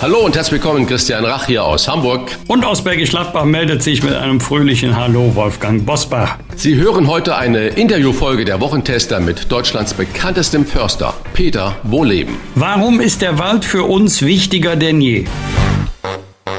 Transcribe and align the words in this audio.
Hallo 0.00 0.18
und 0.18 0.36
herzlich 0.36 0.62
willkommen, 0.62 0.86
Christian 0.86 1.24
Rach 1.24 1.46
hier 1.46 1.64
aus 1.64 1.88
Hamburg. 1.88 2.30
Und 2.46 2.64
aus 2.64 2.84
Bergisch 2.84 3.10
Gladbach 3.10 3.44
meldet 3.44 3.82
sich 3.82 4.00
mit 4.04 4.14
einem 4.14 4.38
fröhlichen 4.38 4.94
Hallo 4.96 5.34
Wolfgang 5.34 5.84
Bosbach. 5.84 6.38
Sie 6.54 6.76
hören 6.76 7.08
heute 7.08 7.34
eine 7.34 7.66
Interviewfolge 7.66 8.44
der 8.44 8.60
Wochentester 8.60 9.18
mit 9.18 9.50
Deutschlands 9.50 9.94
bekanntestem 9.94 10.64
Förster, 10.64 11.14
Peter 11.34 11.74
Wohleben. 11.82 12.36
Warum 12.54 13.00
ist 13.00 13.22
der 13.22 13.40
Wald 13.40 13.64
für 13.64 13.82
uns 13.82 14.22
wichtiger 14.22 14.76
denn 14.76 15.00
je? 15.00 15.24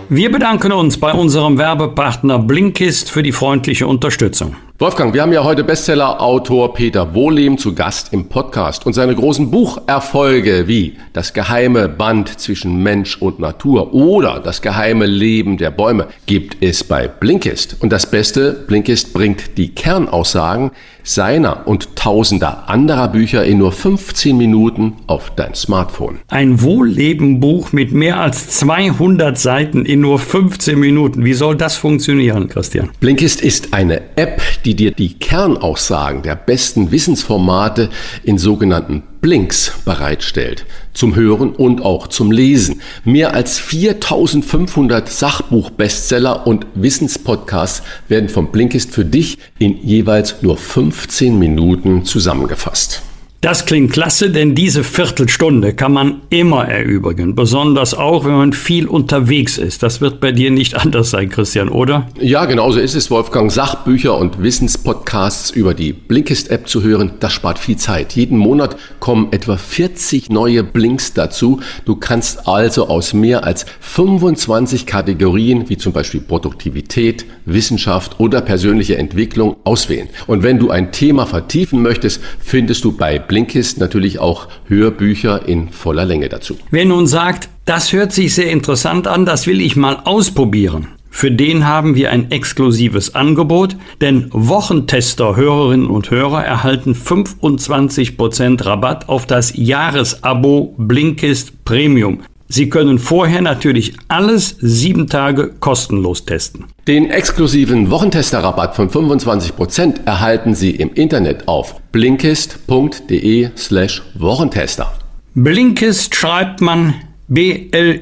Wir 0.10 0.30
bedanken 0.30 0.74
uns 0.74 1.00
bei 1.00 1.14
unserem 1.14 1.58
Werbepartner 1.58 2.40
Blinkist 2.40 3.10
für 3.10 3.24
die 3.24 3.32
freundliche 3.32 3.88
Unterstützung. 3.88 4.58
Wolfgang, 4.82 5.14
wir 5.14 5.22
haben 5.24 5.34
ja 5.34 5.44
heute 5.44 5.66
Bestseller-Autor 5.66 6.74
Peter 6.74 7.14
Wohlem 7.14 7.58
zu 7.58 7.76
Gast 7.76 8.14
im 8.14 8.30
Podcast 8.30 8.86
und 8.86 8.94
seine 8.94 9.14
großen 9.14 9.52
Bucherfolge 9.52 10.70
wie 10.70 10.96
Das 11.12 11.34
geheime 11.34 11.90
Band 11.90 12.40
zwischen 12.40 12.82
Mensch 12.82 13.18
und 13.22 13.40
Natur 13.40 13.94
oder 13.94 14.40
Das 14.40 14.62
geheime 14.62 15.06
Leben 15.06 15.58
der 15.58 15.72
Bäume 15.72 16.08
gibt 16.28 16.64
es 16.64 16.86
bei 16.86 17.10
Blinkist. 17.10 17.76
Und 17.82 17.92
das 17.92 18.10
Beste, 18.10 18.54
Blinkist 18.54 19.12
bringt 19.12 19.58
die 19.58 19.76
Kernaussagen 19.76 20.72
seiner 21.04 21.68
und 21.68 21.96
tausender 21.96 22.70
anderer 22.70 23.08
Bücher 23.08 23.44
in 23.44 23.58
nur 23.58 23.72
15 23.72 24.38
Minuten 24.38 24.94
auf 25.08 25.32
dein 25.36 25.56
Smartphone. 25.56 26.20
Ein 26.28 26.62
Wohlleben-Buch 26.62 27.72
mit 27.72 27.92
mehr 27.92 28.20
als 28.20 28.50
200 28.50 29.38
Seiten 29.38 29.86
in 29.86 30.02
nur 30.02 30.20
15 30.20 30.80
Minuten. 30.80 31.26
Wie 31.26 31.34
soll 31.34 31.56
das 31.56 31.78
funktionieren, 31.78 32.48
Christian? 32.48 32.92
Blinkist 33.00 33.42
ist 33.42 33.74
eine 33.74 34.02
App, 34.18 34.42
die 34.66 34.69
dir 34.76 34.92
die 34.92 35.14
Kernaussagen 35.14 36.22
der 36.22 36.36
besten 36.36 36.92
Wissensformate 36.92 37.90
in 38.24 38.38
sogenannten 38.38 39.04
Blinks 39.22 39.74
bereitstellt. 39.84 40.66
Zum 40.94 41.16
Hören 41.16 41.52
und 41.52 41.82
auch 41.82 42.08
zum 42.08 42.32
Lesen. 42.32 42.82
Mehr 43.04 43.34
als 43.34 43.60
4500 43.60 45.10
Sachbuch-Bestseller 45.10 46.48
und 46.48 46.66
Wissenspodcasts 46.76 47.84
werden 48.08 48.30
vom 48.30 48.52
Blinkist 48.52 48.92
für 48.92 49.06
dich 49.06 49.38
in 49.58 49.78
jeweils 49.84 50.42
nur 50.42 50.58
15 50.58 51.38
Minuten 51.38 52.06
zusammengefasst. 52.06 53.02
Das 53.42 53.66
klingt 53.66 53.94
klasse, 53.94 54.32
denn 54.32 54.54
diese 54.54 54.84
Viertelstunde 54.84 55.74
kann 55.74 55.94
man 55.94 56.24
immer 56.30 56.68
erübrigen, 56.68 57.36
besonders 57.36 57.94
auch, 57.94 58.26
wenn 58.26 58.34
man 58.34 58.52
viel 58.52 58.86
unterwegs 58.86 59.58
ist. 59.58 59.82
Das 59.82 60.02
wird 60.02 60.20
bei 60.20 60.34
dir 60.34 60.52
nicht 60.52 60.76
anders 60.84 61.12
sein, 61.12 61.30
Christian, 61.30 61.70
oder? 61.70 62.10
Ja, 62.20 62.44
genauso 62.44 62.82
ist 62.82 62.96
es, 62.96 63.10
Wolfgang. 63.10 63.50
Sachbücher 63.50 64.18
und 64.18 64.44
Wissenspodcasts 64.44 65.52
über 65.52 65.74
die 65.74 65.94
Blinkist-App 65.94 66.68
zu 66.68 66.84
hören, 66.84 67.14
das 67.22 67.32
spart 67.32 67.60
viel 67.60 67.78
Zeit. 67.78 68.12
Jeden 68.12 68.38
Monat 68.38 68.76
kommen 69.00 69.30
etwa 69.32 69.56
40 69.56 70.30
neue 70.30 70.66
Blinks 70.66 71.14
dazu. 71.14 71.62
Du 71.86 71.96
kannst 71.96 72.46
also 72.46 72.90
aus 72.90 73.14
mehr 73.14 73.46
als 73.46 73.66
25 73.80 74.86
Kategorien, 74.86 75.70
wie 75.70 75.78
zum 75.78 75.94
Beispiel 75.94 76.20
Produktivität, 76.20 77.26
Wissenschaft 77.46 78.20
oder 78.20 78.42
persönliche 78.42 78.98
Entwicklung, 78.98 79.56
auswählen. 79.64 80.10
Und 80.28 80.44
wenn 80.44 80.60
du 80.60 80.72
ein 80.72 80.92
Thema 80.92 81.26
vertiefen 81.26 81.82
möchtest, 81.82 82.20
findest 82.42 82.84
du 82.84 82.92
bei 82.92 83.18
Blinkist 83.30 83.78
natürlich 83.78 84.20
auch 84.20 84.50
Hörbücher 84.66 85.48
in 85.48 85.70
voller 85.70 86.04
Länge 86.04 86.28
dazu. 86.28 86.58
Wer 86.72 86.86
nun 86.86 87.08
sagt, 87.08 87.48
das 87.64 87.94
hört 87.94 88.12
sich 88.12 88.36
sehr 88.36 88.52
interessant 88.52 89.08
an, 89.08 89.26
das 89.26 89.48
will 89.48 89.62
ich 89.62 89.78
mal 89.78 90.02
ausprobieren. 90.04 90.90
Für 91.12 91.32
den 91.32 91.68
haben 91.68 91.96
wir 91.96 92.12
ein 92.12 92.32
exklusives 92.32 93.16
Angebot, 93.16 93.76
denn 94.02 94.30
Wochentester, 94.32 95.36
Hörerinnen 95.36 95.88
und 95.88 96.12
Hörer 96.12 96.44
erhalten 96.44 96.94
25% 96.94 98.66
Rabatt 98.66 99.10
auf 99.10 99.26
das 99.26 99.54
Jahresabo 99.56 100.76
Blinkist 100.78 101.66
Premium. 101.66 102.22
Sie 102.52 102.68
können 102.68 102.98
vorher 102.98 103.44
natürlich 103.44 103.94
alles 104.08 104.56
sieben 104.60 105.08
Tage 105.08 105.52
kostenlos 105.60 106.26
testen. 106.26 106.66
Den 106.88 107.12
exklusiven 107.12 107.92
Wochentester-Rabatt 107.92 108.76
von 108.76 108.90
25% 108.90 110.06
erhalten 110.06 110.56
Sie 110.56 110.72
im 110.72 110.92
Internet 110.94 111.48
auf 111.48 111.80
blinkist.de 111.92 113.52
slash 113.56 114.02
Wochentester. 114.16 114.92
Blinkist 115.36 116.16
schreibt 116.16 116.60
man 116.60 116.96
B-L-I-N-K-I-S-T. 117.28 118.02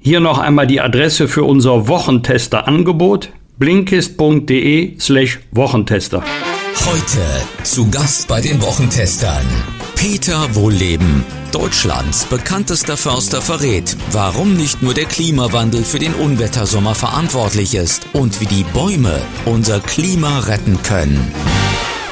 Hier 0.00 0.20
noch 0.20 0.38
einmal 0.38 0.66
die 0.66 0.80
Adresse 0.80 1.28
für 1.28 1.44
unser 1.44 1.88
Wochentester-Angebot 1.88 3.28
blinkist.de 3.58 4.98
slash 4.98 5.40
Wochentester. 5.52 6.24
Heute 6.86 7.18
zu 7.64 7.90
Gast 7.90 8.26
bei 8.28 8.40
den 8.40 8.62
Wochentestern. 8.62 9.44
Peter 10.00 10.54
Wohlleben, 10.54 11.24
Deutschlands 11.50 12.24
bekanntester 12.26 12.96
Förster, 12.96 13.42
verrät, 13.42 13.96
warum 14.12 14.54
nicht 14.54 14.80
nur 14.80 14.94
der 14.94 15.06
Klimawandel 15.06 15.82
für 15.82 15.98
den 15.98 16.14
Unwettersommer 16.14 16.94
verantwortlich 16.94 17.74
ist 17.74 18.06
und 18.12 18.40
wie 18.40 18.46
die 18.46 18.62
Bäume 18.72 19.20
unser 19.44 19.80
Klima 19.80 20.38
retten 20.38 20.80
können. 20.84 21.32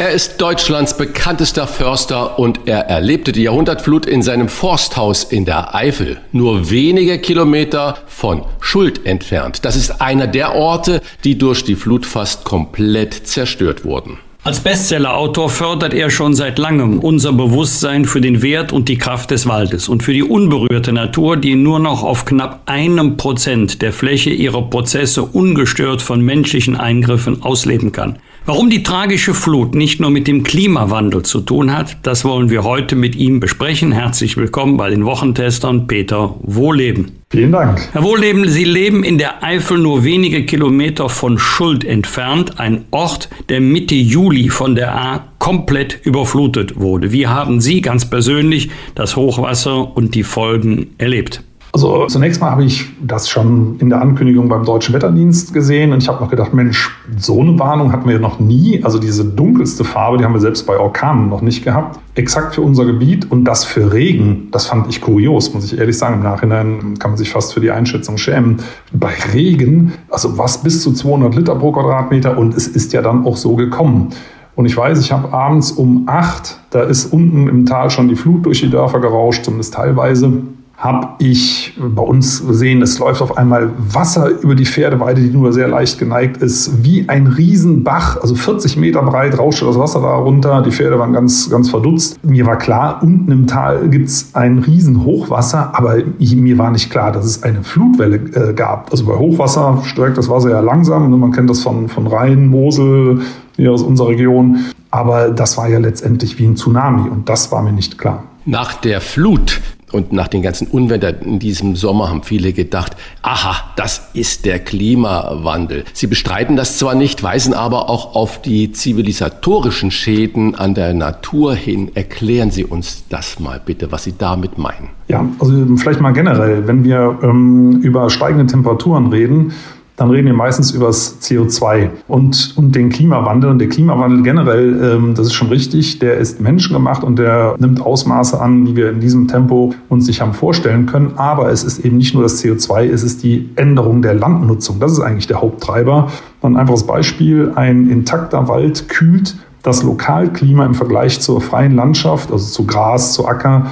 Er 0.00 0.10
ist 0.10 0.40
Deutschlands 0.40 0.96
bekanntester 0.96 1.68
Förster 1.68 2.40
und 2.40 2.62
er 2.66 2.88
erlebte 2.88 3.30
die 3.30 3.44
Jahrhundertflut 3.44 4.04
in 4.04 4.20
seinem 4.20 4.48
Forsthaus 4.48 5.22
in 5.22 5.44
der 5.44 5.76
Eifel, 5.76 6.20
nur 6.32 6.70
wenige 6.70 7.20
Kilometer 7.20 7.98
von 8.08 8.42
Schuld 8.58 9.06
entfernt. 9.06 9.64
Das 9.64 9.76
ist 9.76 10.00
einer 10.00 10.26
der 10.26 10.56
Orte, 10.56 11.02
die 11.22 11.38
durch 11.38 11.62
die 11.62 11.76
Flut 11.76 12.04
fast 12.04 12.42
komplett 12.42 13.28
zerstört 13.28 13.84
wurden. 13.84 14.18
Als 14.46 14.60
Bestsellerautor 14.60 15.50
fördert 15.50 15.92
er 15.92 16.08
schon 16.08 16.32
seit 16.36 16.60
langem 16.60 17.00
unser 17.00 17.32
Bewusstsein 17.32 18.04
für 18.04 18.20
den 18.20 18.42
Wert 18.42 18.72
und 18.72 18.88
die 18.88 18.96
Kraft 18.96 19.32
des 19.32 19.48
Waldes 19.48 19.88
und 19.88 20.04
für 20.04 20.12
die 20.12 20.22
unberührte 20.22 20.92
Natur, 20.92 21.36
die 21.36 21.56
nur 21.56 21.80
noch 21.80 22.04
auf 22.04 22.26
knapp 22.26 22.62
einem 22.66 23.16
Prozent 23.16 23.82
der 23.82 23.92
Fläche 23.92 24.30
ihrer 24.30 24.62
Prozesse 24.70 25.24
ungestört 25.24 26.00
von 26.00 26.20
menschlichen 26.20 26.76
Eingriffen 26.76 27.42
ausleben 27.42 27.90
kann. 27.90 28.20
Warum 28.46 28.70
die 28.70 28.84
tragische 28.84 29.34
Flut 29.34 29.74
nicht 29.74 29.98
nur 29.98 30.10
mit 30.10 30.28
dem 30.28 30.44
Klimawandel 30.44 31.24
zu 31.24 31.40
tun 31.40 31.76
hat, 31.76 31.96
das 32.04 32.24
wollen 32.24 32.48
wir 32.48 32.62
heute 32.62 32.94
mit 32.94 33.16
ihm 33.16 33.40
besprechen. 33.40 33.90
Herzlich 33.90 34.36
willkommen 34.36 34.76
bei 34.76 34.88
den 34.88 35.04
Wochentestern 35.04 35.88
Peter 35.88 36.36
Wohleben. 36.42 37.10
Vielen 37.28 37.50
Dank. 37.50 37.88
Herr 37.90 38.04
Wohleben, 38.04 38.48
Sie 38.48 38.62
leben 38.62 39.02
in 39.02 39.18
der 39.18 39.42
Eifel 39.42 39.78
nur 39.78 40.04
wenige 40.04 40.44
Kilometer 40.46 41.08
von 41.08 41.40
Schuld 41.40 41.84
entfernt, 41.84 42.60
ein 42.60 42.84
Ort, 42.92 43.30
der 43.48 43.60
Mitte 43.60 43.96
Juli 43.96 44.48
von 44.48 44.76
der 44.76 44.94
A 44.94 45.24
komplett 45.40 45.98
überflutet 46.04 46.78
wurde. 46.78 47.10
Wie 47.10 47.26
haben 47.26 47.60
Sie 47.60 47.80
ganz 47.80 48.08
persönlich 48.08 48.70
das 48.94 49.16
Hochwasser 49.16 49.96
und 49.96 50.14
die 50.14 50.22
Folgen 50.22 50.94
erlebt? 50.98 51.42
Also 51.76 52.06
zunächst 52.06 52.40
mal 52.40 52.52
habe 52.52 52.64
ich 52.64 52.86
das 53.02 53.28
schon 53.28 53.76
in 53.80 53.90
der 53.90 54.00
Ankündigung 54.00 54.48
beim 54.48 54.64
Deutschen 54.64 54.94
Wetterdienst 54.94 55.52
gesehen 55.52 55.92
und 55.92 56.02
ich 56.02 56.08
habe 56.08 56.24
noch 56.24 56.30
gedacht, 56.30 56.54
Mensch, 56.54 56.90
so 57.18 57.38
eine 57.38 57.58
Warnung 57.58 57.92
hatten 57.92 58.08
wir 58.08 58.18
noch 58.18 58.40
nie. 58.40 58.82
Also 58.82 58.98
diese 58.98 59.26
dunkelste 59.26 59.84
Farbe, 59.84 60.16
die 60.16 60.24
haben 60.24 60.32
wir 60.32 60.40
selbst 60.40 60.66
bei 60.66 60.78
Orkanen 60.78 61.28
noch 61.28 61.42
nicht 61.42 61.62
gehabt. 61.64 62.00
Exakt 62.14 62.54
für 62.54 62.62
unser 62.62 62.86
Gebiet 62.86 63.30
und 63.30 63.44
das 63.44 63.66
für 63.66 63.92
Regen, 63.92 64.48
das 64.52 64.68
fand 64.68 64.88
ich 64.88 65.02
kurios, 65.02 65.52
muss 65.52 65.70
ich 65.70 65.78
ehrlich 65.78 65.98
sagen. 65.98 66.14
Im 66.14 66.22
Nachhinein 66.22 66.98
kann 66.98 67.10
man 67.10 67.18
sich 67.18 67.28
fast 67.28 67.52
für 67.52 67.60
die 67.60 67.70
Einschätzung 67.70 68.16
schämen. 68.16 68.56
Bei 68.94 69.12
Regen, 69.34 69.92
also 70.08 70.38
was 70.38 70.62
bis 70.62 70.82
zu 70.82 70.94
200 70.94 71.34
Liter 71.34 71.56
pro 71.56 71.72
Quadratmeter 71.72 72.38
und 72.38 72.54
es 72.54 72.66
ist 72.66 72.94
ja 72.94 73.02
dann 73.02 73.26
auch 73.26 73.36
so 73.36 73.54
gekommen. 73.54 74.14
Und 74.54 74.64
ich 74.64 74.74
weiß, 74.74 74.98
ich 74.98 75.12
habe 75.12 75.30
abends 75.34 75.72
um 75.72 76.04
acht, 76.06 76.58
da 76.70 76.84
ist 76.84 77.12
unten 77.12 77.48
im 77.48 77.66
Tal 77.66 77.90
schon 77.90 78.08
die 78.08 78.16
Flut 78.16 78.46
durch 78.46 78.62
die 78.62 78.70
Dörfer 78.70 79.00
gerauscht, 79.00 79.44
zumindest 79.44 79.74
teilweise 79.74 80.32
habe 80.76 81.08
ich 81.18 81.74
bei 81.78 82.02
uns 82.02 82.46
gesehen, 82.46 82.82
es 82.82 82.98
läuft 82.98 83.22
auf 83.22 83.38
einmal 83.38 83.70
Wasser 83.78 84.28
über 84.42 84.54
die 84.54 84.66
Pferdeweide, 84.66 85.22
die 85.22 85.30
nur 85.30 85.52
sehr 85.54 85.68
leicht 85.68 85.98
geneigt 85.98 86.36
ist, 86.42 86.84
wie 86.84 87.08
ein 87.08 87.26
Riesenbach, 87.26 88.20
also 88.20 88.34
40 88.34 88.76
Meter 88.76 89.02
breit 89.02 89.38
rauschte 89.38 89.64
das 89.64 89.78
Wasser 89.78 90.02
da 90.02 90.14
runter. 90.16 90.62
Die 90.62 90.70
Pferde 90.70 90.98
waren 90.98 91.14
ganz, 91.14 91.48
ganz 91.48 91.70
verdutzt. 91.70 92.22
Mir 92.22 92.44
war 92.44 92.58
klar, 92.58 93.00
unten 93.02 93.32
im 93.32 93.46
Tal 93.46 93.88
gibt 93.88 94.08
es 94.08 94.34
ein 94.34 94.58
Riesenhochwasser, 94.58 95.70
aber 95.72 95.96
mir 96.18 96.58
war 96.58 96.70
nicht 96.70 96.90
klar, 96.90 97.10
dass 97.10 97.24
es 97.24 97.42
eine 97.42 97.62
Flutwelle 97.62 98.16
äh, 98.16 98.52
gab. 98.52 98.90
Also 98.90 99.06
bei 99.06 99.14
Hochwasser 99.14 99.82
steigt 99.84 100.18
das 100.18 100.28
Wasser 100.28 100.50
ja 100.50 100.60
langsam. 100.60 101.10
Ne? 101.10 101.16
Man 101.16 101.32
kennt 101.32 101.48
das 101.48 101.62
von, 101.62 101.88
von 101.88 102.06
Rhein, 102.06 102.48
Mosel, 102.48 103.22
hier 103.56 103.72
aus 103.72 103.82
unserer 103.82 104.08
Region. 104.08 104.66
Aber 104.90 105.30
das 105.30 105.56
war 105.56 105.68
ja 105.68 105.78
letztendlich 105.78 106.38
wie 106.38 106.44
ein 106.44 106.56
Tsunami 106.56 107.08
und 107.08 107.28
das 107.28 107.50
war 107.50 107.62
mir 107.62 107.72
nicht 107.72 107.96
klar. 107.96 108.24
Nach 108.44 108.74
der 108.74 109.00
Flut 109.00 109.60
Und 109.92 110.12
nach 110.12 110.26
den 110.26 110.42
ganzen 110.42 110.66
Unwettern 110.66 111.16
in 111.24 111.38
diesem 111.38 111.76
Sommer 111.76 112.10
haben 112.10 112.24
viele 112.24 112.52
gedacht, 112.52 112.96
aha, 113.22 113.72
das 113.76 114.08
ist 114.14 114.44
der 114.44 114.58
Klimawandel. 114.58 115.84
Sie 115.92 116.08
bestreiten 116.08 116.56
das 116.56 116.76
zwar 116.76 116.96
nicht, 116.96 117.22
weisen 117.22 117.54
aber 117.54 117.88
auch 117.88 118.16
auf 118.16 118.42
die 118.42 118.72
zivilisatorischen 118.72 119.92
Schäden 119.92 120.56
an 120.56 120.74
der 120.74 120.92
Natur 120.92 121.54
hin. 121.54 121.92
Erklären 121.94 122.50
Sie 122.50 122.64
uns 122.64 123.04
das 123.08 123.38
mal 123.38 123.60
bitte, 123.64 123.92
was 123.92 124.02
Sie 124.04 124.14
damit 124.18 124.58
meinen. 124.58 124.88
Ja, 125.08 125.24
also 125.38 125.76
vielleicht 125.76 126.00
mal 126.00 126.12
generell, 126.12 126.66
wenn 126.66 126.82
wir 126.82 127.20
ähm, 127.22 127.80
über 127.82 128.10
steigende 128.10 128.46
Temperaturen 128.46 129.06
reden, 129.06 129.52
dann 129.96 130.10
reden 130.10 130.26
wir 130.26 130.34
meistens 130.34 130.72
über 130.72 130.86
das 130.86 131.22
CO2 131.22 131.88
und, 132.06 132.54
und 132.56 132.74
den 132.74 132.90
Klimawandel. 132.90 133.50
Und 133.50 133.58
der 133.58 133.68
Klimawandel 133.68 134.22
generell, 134.22 134.94
ähm, 134.94 135.14
das 135.14 135.28
ist 135.28 135.34
schon 135.34 135.48
richtig, 135.48 135.98
der 135.98 136.18
ist 136.18 136.40
menschengemacht 136.40 137.02
und 137.02 137.18
der 137.18 137.56
nimmt 137.58 137.80
Ausmaße 137.80 138.38
an, 138.38 138.66
die 138.66 138.76
wir 138.76 138.90
in 138.90 139.00
diesem 139.00 139.26
Tempo 139.26 139.74
uns 139.88 140.06
nicht 140.06 140.20
haben 140.20 140.34
vorstellen 140.34 140.84
können. 140.84 141.12
Aber 141.16 141.50
es 141.50 141.64
ist 141.64 141.78
eben 141.78 141.96
nicht 141.96 142.12
nur 142.12 142.22
das 142.22 142.44
CO2, 142.44 142.90
es 142.90 143.02
ist 143.02 143.22
die 143.22 143.48
Änderung 143.56 144.02
der 144.02 144.14
Landnutzung. 144.14 144.80
Das 144.80 144.92
ist 144.92 145.00
eigentlich 145.00 145.26
der 145.26 145.40
Haupttreiber. 145.40 146.08
Ein 146.42 146.56
einfaches 146.56 146.86
Beispiel, 146.86 147.52
ein 147.54 147.88
intakter 147.88 148.48
Wald 148.48 148.88
kühlt 148.88 149.36
das 149.62 149.82
Lokalklima 149.82 150.64
im 150.64 150.74
Vergleich 150.74 151.20
zur 151.20 151.40
freien 151.40 151.74
Landschaft, 151.74 152.30
also 152.30 152.46
zu 152.46 152.66
Gras, 152.66 153.14
zu 153.14 153.26
Acker, 153.26 153.66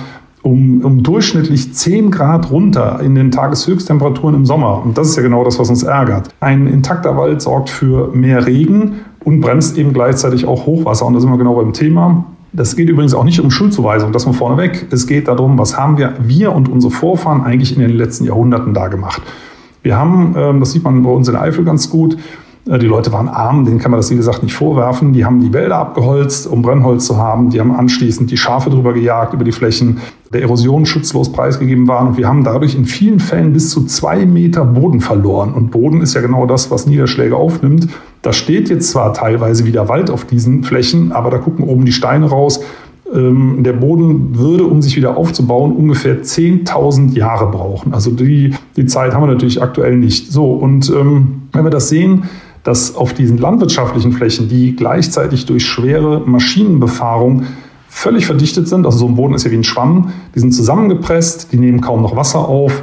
um, 0.45 0.83
um 0.85 1.03
durchschnittlich 1.03 1.73
10 1.73 2.11
Grad 2.11 2.51
runter 2.51 3.01
in 3.01 3.15
den 3.15 3.31
Tageshöchsttemperaturen 3.31 4.35
im 4.35 4.45
Sommer. 4.45 4.83
Und 4.85 4.99
das 4.99 5.09
ist 5.09 5.17
ja 5.17 5.23
genau 5.23 5.43
das, 5.43 5.59
was 5.59 5.71
uns 5.71 5.83
ärgert. 5.83 6.29
Ein 6.39 6.67
intakter 6.67 7.17
Wald 7.17 7.41
sorgt 7.41 7.71
für 7.71 8.15
mehr 8.15 8.47
Regen 8.47 9.01
und 9.25 9.41
bremst 9.41 9.79
eben 9.79 9.95
gleichzeitig 9.95 10.45
auch 10.45 10.67
Hochwasser. 10.67 11.07
Und 11.07 11.15
da 11.15 11.21
sind 11.21 11.31
wir 11.31 11.39
genau 11.39 11.55
beim 11.55 11.73
Thema. 11.73 12.27
Das 12.53 12.77
geht 12.77 12.91
übrigens 12.91 13.15
auch 13.15 13.25
nicht 13.25 13.41
um 13.41 13.51
Schuldzuweisung, 13.51 14.13
das 14.13 14.27
mal 14.27 14.33
vorneweg. 14.33 14.87
Es 14.91 15.07
geht 15.07 15.29
darum, 15.29 15.59
was 15.59 15.79
haben 15.79 15.97
wir, 15.97 16.13
wir 16.21 16.53
und 16.53 16.69
unsere 16.69 16.93
Vorfahren 16.93 17.43
eigentlich 17.43 17.75
in 17.75 17.81
den 17.81 17.97
letzten 17.97 18.27
Jahrhunderten 18.27 18.75
da 18.75 18.89
gemacht. 18.89 19.23
Wir 19.83 19.97
haben, 19.97 20.35
ähm, 20.37 20.61
das 20.61 20.73
sieht 20.73 20.85
man 20.85 21.03
bei 21.03 21.11
uns 21.11 21.27
in 21.27 21.37
Eifel 21.37 21.65
ganz 21.65 21.89
gut, 21.89 22.19
die 22.67 22.87
Leute 22.87 23.13
waren 23.13 23.29
arm, 23.29 23.67
denen 23.67 23.79
kann 23.79 23.91
man 23.91 24.01
das 24.01 24.11
wie 24.11 24.17
gesagt 24.17 24.43
nicht 24.43 24.55
vorwerfen. 24.55 25.13
Die 25.13 25.27
haben 25.27 25.41
die 25.41 25.53
Wälder 25.53 25.77
abgeholzt, 25.77 26.47
um 26.47 26.63
Brennholz 26.63 27.05
zu 27.05 27.19
haben. 27.19 27.51
Die 27.51 27.61
haben 27.61 27.73
anschließend 27.73 28.31
die 28.31 28.39
Schafe 28.39 28.71
drüber 28.71 28.95
gejagt 28.95 29.35
über 29.35 29.45
die 29.45 29.53
Flächen, 29.53 30.01
der 30.33 30.41
Erosion 30.41 30.87
schutzlos 30.87 31.31
preisgegeben 31.31 31.87
waren. 31.89 32.09
Und 32.09 32.17
wir 32.17 32.27
haben 32.27 32.43
dadurch 32.43 32.75
in 32.75 32.87
vielen 32.87 33.21
Fällen 33.21 33.53
bis 33.53 33.69
zu 33.69 33.85
zwei 33.85 34.25
Meter 34.25 34.65
Boden 34.65 35.01
verloren. 35.01 35.53
Und 35.53 35.73
Boden 35.73 36.01
ist 36.01 36.15
ja 36.15 36.23
genau 36.23 36.47
das, 36.47 36.71
was 36.71 36.87
Niederschläge 36.87 37.37
aufnimmt. 37.37 37.89
Da 38.23 38.33
steht 38.33 38.71
jetzt 38.71 38.91
zwar 38.91 39.13
teilweise 39.13 39.67
wieder 39.67 39.91
Wald 39.91 40.11
auf 40.11 40.25
diesen 40.25 40.65
Flächen, 40.65 41.13
aber 41.13 41.31
da 41.31 41.37
gucken 41.37 41.67
oben 41.67 41.85
die 41.85 41.93
Steine 41.93 42.31
raus. 42.31 42.61
Ähm, 43.13 43.59
der 43.63 43.75
Boden 43.75 44.39
würde, 44.39 44.65
um 44.65 44.81
sich 44.81 44.97
wieder 44.97 45.19
aufzubauen, 45.19 45.73
ungefähr 45.73 46.23
10.000 46.23 47.13
Jahre 47.13 47.51
brauchen. 47.51 47.93
Also 47.93 48.11
die, 48.11 48.55
die 48.79 48.87
Zeit 48.87 49.13
haben 49.13 49.23
wir 49.23 49.33
natürlich 49.33 49.63
aktuell 49.63 49.99
nicht. 49.99 50.33
So, 50.33 50.55
und 50.55 50.89
ähm, 50.89 51.43
wenn 51.53 51.65
wir 51.65 51.71
das 51.71 51.91
sehen, 51.91 52.25
dass 52.65 52.97
auf 52.97 53.13
diesen 53.13 53.39
landwirtschaftlichen 53.39 54.13
Flächen, 54.13 54.49
die 54.49 54.75
gleichzeitig 54.75 55.47
durch 55.47 55.67
schwere 55.67 56.23
Maschinenbefahrung 56.27 57.45
völlig 57.89 58.27
verdichtet 58.27 58.67
sind, 58.67 58.87
also 58.87 58.99
so 58.99 59.07
ein 59.07 59.15
Boden 59.15 59.35
ist 59.35 59.45
ja 59.45 59.51
wie 59.53 59.57
ein 59.57 59.65
Schwamm, 59.65 60.13
die 60.35 60.41
sind 60.41 60.53
zusammengepresst, 60.53 61.53
die 61.53 61.59
nehmen 61.59 61.81
kaum 61.81 62.03
noch 62.03 62.17
Wasser 62.17 62.41
auf. 62.41 62.83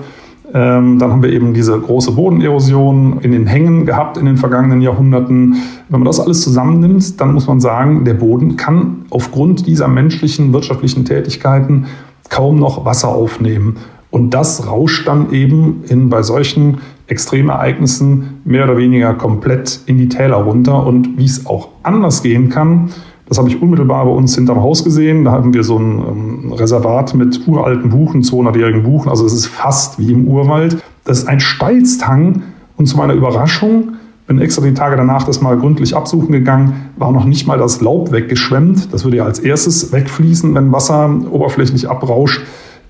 Ähm, 0.54 1.00
dann 1.00 1.12
haben 1.12 1.24
wir 1.24 1.32
eben 1.32 1.54
diese 1.54 1.78
große 1.80 2.12
Bodenerosion 2.12 3.20
in 3.22 3.32
den 3.32 3.48
Hängen 3.48 3.86
gehabt 3.86 4.18
in 4.18 4.26
den 4.26 4.38
vergangenen 4.38 4.82
Jahrhunderten. 4.82 5.56
Wenn 5.90 6.00
man 6.00 6.06
das 6.06 6.20
alles 6.20 6.42
zusammennimmt, 6.42 7.20
dann 7.20 7.34
muss 7.34 7.48
man 7.48 7.60
sagen, 7.60 8.06
der 8.06 8.16
Boden 8.16 8.58
kann 8.58 9.06
aufgrund 9.10 9.66
dieser 9.66 9.88
menschlichen 9.88 10.54
wirtschaftlichen 10.54 11.06
Tätigkeiten 11.06 11.86
kaum 12.30 12.60
noch 12.60 12.86
Wasser 12.86 13.10
aufnehmen. 13.10 13.78
Und 14.12 14.34
das 14.34 14.68
rauscht 14.68 15.08
dann 15.08 15.32
eben 15.32 15.84
in, 15.88 16.10
bei 16.10 16.22
solchen 16.22 16.80
Extremereignissen 17.12 18.42
mehr 18.46 18.64
oder 18.64 18.78
weniger 18.78 19.14
komplett 19.14 19.82
in 19.86 19.98
die 19.98 20.10
Täler 20.10 20.38
runter. 20.38 20.86
Und 20.88 21.18
wie 21.18 21.26
es 21.26 21.46
auch 21.46 21.68
anders 21.84 22.24
gehen 22.24 22.50
kann, 22.50 22.90
das 23.28 23.38
habe 23.38 23.50
ich 23.50 23.62
unmittelbar 23.62 24.06
bei 24.06 24.12
uns 24.12 24.36
hinterm 24.36 24.62
Haus 24.62 24.84
gesehen. 24.84 25.26
Da 25.26 25.32
haben 25.32 25.54
wir 25.54 25.64
so 25.64 25.78
ein 25.78 26.00
ähm, 26.00 26.54
Reservat 26.54 27.14
mit 27.14 27.48
uralten 27.48 27.90
Buchen, 27.90 28.24
200-jährigen 28.24 28.84
Buchen. 28.84 29.10
Also 29.10 29.26
es 29.26 29.34
ist 29.34 29.46
fast 29.46 30.00
wie 30.00 30.12
im 30.12 30.28
Urwald. 30.28 30.82
Das 31.04 31.20
ist 31.20 31.28
ein 31.28 31.40
Steilstang. 31.40 32.44
Und 32.78 32.88
zu 32.88 32.98
meiner 32.98 33.14
Überraschung 33.14 33.94
bin 34.28 34.40
extra 34.40 34.64
die 34.64 34.74
Tage 34.74 34.96
danach 34.96 35.24
das 35.24 35.42
mal 35.42 35.58
gründlich 35.58 35.96
absuchen 35.96 36.32
gegangen, 36.32 36.90
war 36.96 37.12
noch 37.12 37.26
nicht 37.26 37.46
mal 37.46 37.58
das 37.58 37.82
Laub 37.82 38.12
weggeschwemmt. 38.12 38.94
Das 38.94 39.04
würde 39.04 39.18
ja 39.18 39.26
als 39.26 39.40
erstes 39.40 39.92
wegfließen, 39.92 40.56
wenn 40.56 40.72
Wasser 40.72 41.14
oberflächlich 41.30 41.90
abrauscht 41.90 42.42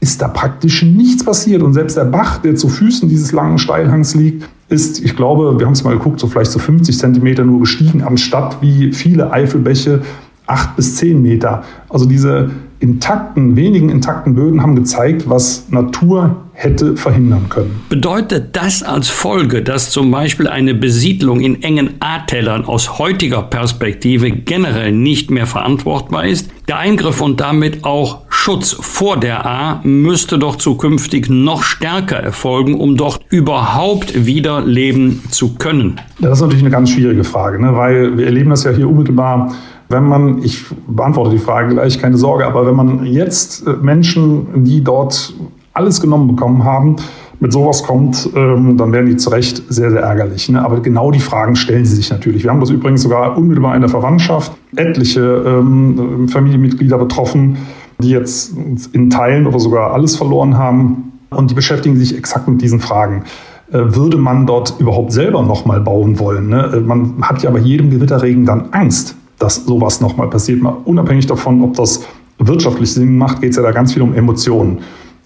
ist 0.02 0.22
da 0.22 0.28
praktisch 0.28 0.84
nichts 0.84 1.24
passiert. 1.24 1.62
Und 1.62 1.74
selbst 1.74 1.96
der 1.96 2.06
Bach, 2.06 2.40
der 2.40 2.56
zu 2.56 2.68
Füßen 2.68 3.08
dieses 3.08 3.32
langen 3.32 3.60
Steilhangs 3.60 4.16
liegt, 4.16 4.50
ist, 4.68 5.04
ich 5.04 5.16
glaube, 5.16 5.60
wir 5.60 5.66
haben 5.66 5.74
es 5.74 5.84
mal 5.84 5.94
geguckt, 5.94 6.20
so 6.20 6.28
vielleicht 6.28 6.52
so 6.52 6.60
50 6.60 6.98
Zentimeter 6.98 7.46
nur 7.46 7.60
gestiegen, 7.60 8.02
anstatt 8.02 8.62
wie 8.62 8.92
viele 8.94 9.32
Eifelbäche 9.32 10.02
acht 10.48 10.76
bis 10.76 10.98
zehn 10.98 11.22
Meter. 11.22 11.64
Also 11.88 12.06
diese 12.06 12.50
intakten, 12.80 13.56
wenigen 13.56 13.90
intakten 13.90 14.34
Böden 14.34 14.62
haben 14.62 14.76
gezeigt, 14.76 15.30
was 15.30 15.70
Natur 15.70 16.36
hätte 16.54 16.98
verhindern 16.98 17.48
können. 17.48 17.82
Bedeutet 17.90 18.56
das 18.56 18.82
als 18.82 19.08
Folge, 19.08 19.62
dass 19.62 19.92
zum 19.92 20.10
Beispiel 20.10 20.48
eine 20.48 20.74
Besiedlung 20.74 21.42
in 21.42 21.62
engen 21.62 21.92
A-Tälern 22.00 22.66
aus 22.66 22.98
heutiger 22.98 23.44
Perspektive 23.44 24.32
generell 24.32 24.92
nicht 24.92 25.30
mehr 25.30 25.46
verantwortbar 25.46 26.26
ist? 26.26 26.50
Der 26.72 26.80
Eingriff 26.80 27.20
und 27.20 27.42
damit 27.42 27.84
auch 27.84 28.20
Schutz 28.30 28.72
vor 28.72 29.20
der 29.20 29.46
A 29.46 29.82
müsste 29.84 30.40
doch 30.40 30.56
zukünftig 30.56 31.30
noch 31.30 31.64
stärker 31.64 32.16
erfolgen, 32.16 32.80
um 32.80 32.96
dort 32.96 33.20
überhaupt 33.30 34.26
wieder 34.26 34.62
leben 34.62 35.22
zu 35.32 35.56
können. 35.56 36.00
Das 36.22 36.38
ist 36.38 36.42
natürlich 36.44 36.64
eine 36.64 36.72
ganz 36.72 36.92
schwierige 36.92 37.26
Frage, 37.26 37.62
ne? 37.62 37.76
weil 37.76 38.18
wir 38.18 38.26
erleben 38.26 38.52
das 38.52 38.64
ja 38.64 38.72
hier 38.72 38.88
unmittelbar 38.88 39.52
wenn 39.90 40.06
man, 40.06 40.42
ich 40.42 40.64
beantworte 40.88 41.32
die 41.32 41.40
Frage 41.40 41.74
gleich, 41.74 42.00
keine 42.00 42.16
Sorge, 42.16 42.46
aber 42.46 42.66
wenn 42.66 42.76
man 42.78 43.06
jetzt 43.06 43.68
äh, 43.68 43.72
Menschen, 43.72 44.64
die 44.64 44.82
dort 44.82 45.34
alles 45.74 46.00
genommen 46.00 46.30
bekommen 46.30 46.64
haben, 46.64 46.96
mit 47.42 47.52
sowas 47.52 47.84
kommt, 47.84 48.30
ähm, 48.36 48.78
dann 48.78 48.94
werden 48.94 49.08
die 49.08 49.18
zu 49.18 49.30
Recht 49.30 49.62
sehr, 49.68 49.92
sehr 49.92 50.02
ärgerlich. 50.02 50.48
Ne? 50.48 50.64
Aber 50.64 50.80
genau 50.80 51.12
die 51.12 51.20
Fragen 51.20 51.58
stellen 51.58 51.84
sie 51.84 51.96
sich 51.96 52.10
natürlich. 52.10 52.44
Wir 52.44 52.52
haben 52.52 52.62
das 52.62 52.70
übrigens 52.70 53.02
sogar 53.02 53.38
unmittelbar 53.38 53.76
in 53.76 53.82
der 53.82 53.90
Verwandtschaft, 53.90 54.54
etliche 54.78 55.44
ähm, 55.46 56.30
Familienmitglieder 56.30 56.98
betroffen, 56.98 57.58
die 58.00 58.12
jetzt 58.12 58.54
in 58.94 59.10
Teilen 59.10 59.46
oder 59.46 59.60
sogar 59.60 59.92
alles 59.94 60.16
verloren 60.16 60.58
haben. 60.58 61.12
Und 61.30 61.52
die 61.52 61.56
beschäftigen 61.56 61.98
sich 61.98 62.18
exakt 62.18 62.48
mit 62.48 62.62
diesen 62.62 62.80
Fragen 62.80 63.24
äh, 63.72 63.80
würde 63.96 64.18
man 64.18 64.46
dort 64.46 64.76
überhaupt 64.80 65.12
selber 65.12 65.42
nochmal 65.44 65.82
bauen 65.82 66.20
wollen. 66.20 66.48
Ne? 66.48 66.72
Äh, 66.74 66.80
man 66.80 67.16
hat 67.22 67.44
ja 67.44 67.50
bei 67.50 67.60
jedem 67.60 67.90
Gewitterregen 67.90 68.46
dann 68.46 68.70
Angst 68.72 69.16
dass 69.42 69.66
sowas 69.66 70.02
nochmal 70.02 70.30
passiert. 70.30 70.62
Mal 70.62 70.76
unabhängig 70.86 71.26
davon, 71.26 71.64
ob 71.64 71.76
das 71.76 72.04
wirtschaftlich 72.38 72.94
Sinn 72.94 73.18
macht, 73.18 73.42
geht 73.42 73.52
es 73.52 73.58
ja 73.58 73.64
da 73.64 73.72
ganz 73.72 73.94
viel 73.94 74.04
um 74.04 74.14
Emotionen. 74.14 74.80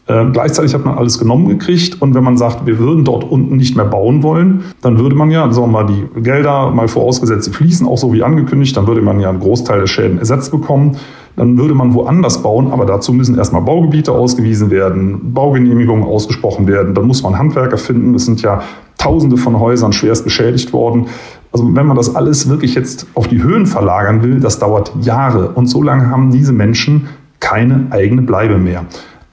Äh, 0.07 0.25
gleichzeitig 0.31 0.73
hat 0.75 0.85
man 0.85 0.97
alles 0.97 1.17
genommen 1.17 1.47
gekriegt 1.49 1.99
und 1.99 2.13
wenn 2.13 2.23
man 2.23 2.37
sagt, 2.37 2.67
wir 2.67 2.77
würden 2.77 3.03
dort 3.03 3.23
unten 3.23 3.55
nicht 3.57 3.75
mehr 3.75 3.85
bauen 3.85 4.21
wollen, 4.21 4.63
dann 4.81 4.99
würde 4.99 5.15
man 5.15 5.31
ja, 5.31 5.51
sagen 5.51 5.67
wir 5.67 5.83
mal, 5.83 5.85
die 5.87 6.21
Gelder 6.21 6.69
mal 6.69 6.87
vorausgesetzt, 6.87 7.45
sie 7.45 7.51
fließen 7.51 7.87
auch 7.87 7.97
so 7.97 8.13
wie 8.13 8.21
angekündigt, 8.21 8.77
dann 8.77 8.85
würde 8.85 9.01
man 9.01 9.19
ja 9.19 9.29
einen 9.29 9.39
Großteil 9.39 9.79
der 9.79 9.87
Schäden 9.87 10.19
ersetzt 10.19 10.51
bekommen. 10.51 10.97
Dann 11.37 11.57
würde 11.57 11.73
man 11.73 11.93
woanders 11.93 12.41
bauen, 12.41 12.71
aber 12.71 12.85
dazu 12.85 13.11
müssen 13.11 13.37
erstmal 13.37 13.61
Baugebiete 13.61 14.13
ausgewiesen 14.13 14.71
werden, 14.71 15.33
Baugenehmigungen 15.33 16.05
ausgesprochen 16.05 16.65
werden, 16.65 16.93
dann 16.93 17.07
muss 17.07 17.23
man 17.23 17.37
Handwerker 17.37 17.77
finden. 17.77 18.15
Es 18.15 18.25
sind 18.25 18.41
ja 18.41 18.61
Tausende 18.97 19.35
von 19.35 19.59
Häusern 19.59 19.91
schwerst 19.91 20.23
beschädigt 20.23 20.71
worden. 20.71 21.07
Also 21.51 21.75
wenn 21.75 21.85
man 21.85 21.97
das 21.97 22.15
alles 22.15 22.47
wirklich 22.47 22.73
jetzt 22.73 23.07
auf 23.15 23.27
die 23.27 23.43
Höhen 23.43 23.65
verlagern 23.65 24.23
will, 24.23 24.39
das 24.39 24.59
dauert 24.59 24.93
Jahre. 25.01 25.49
Und 25.49 25.67
so 25.67 25.83
lange 25.83 26.09
haben 26.09 26.31
diese 26.31 26.53
Menschen 26.53 27.07
keine 27.41 27.87
eigene 27.89 28.21
Bleibe 28.21 28.57
mehr. 28.57 28.85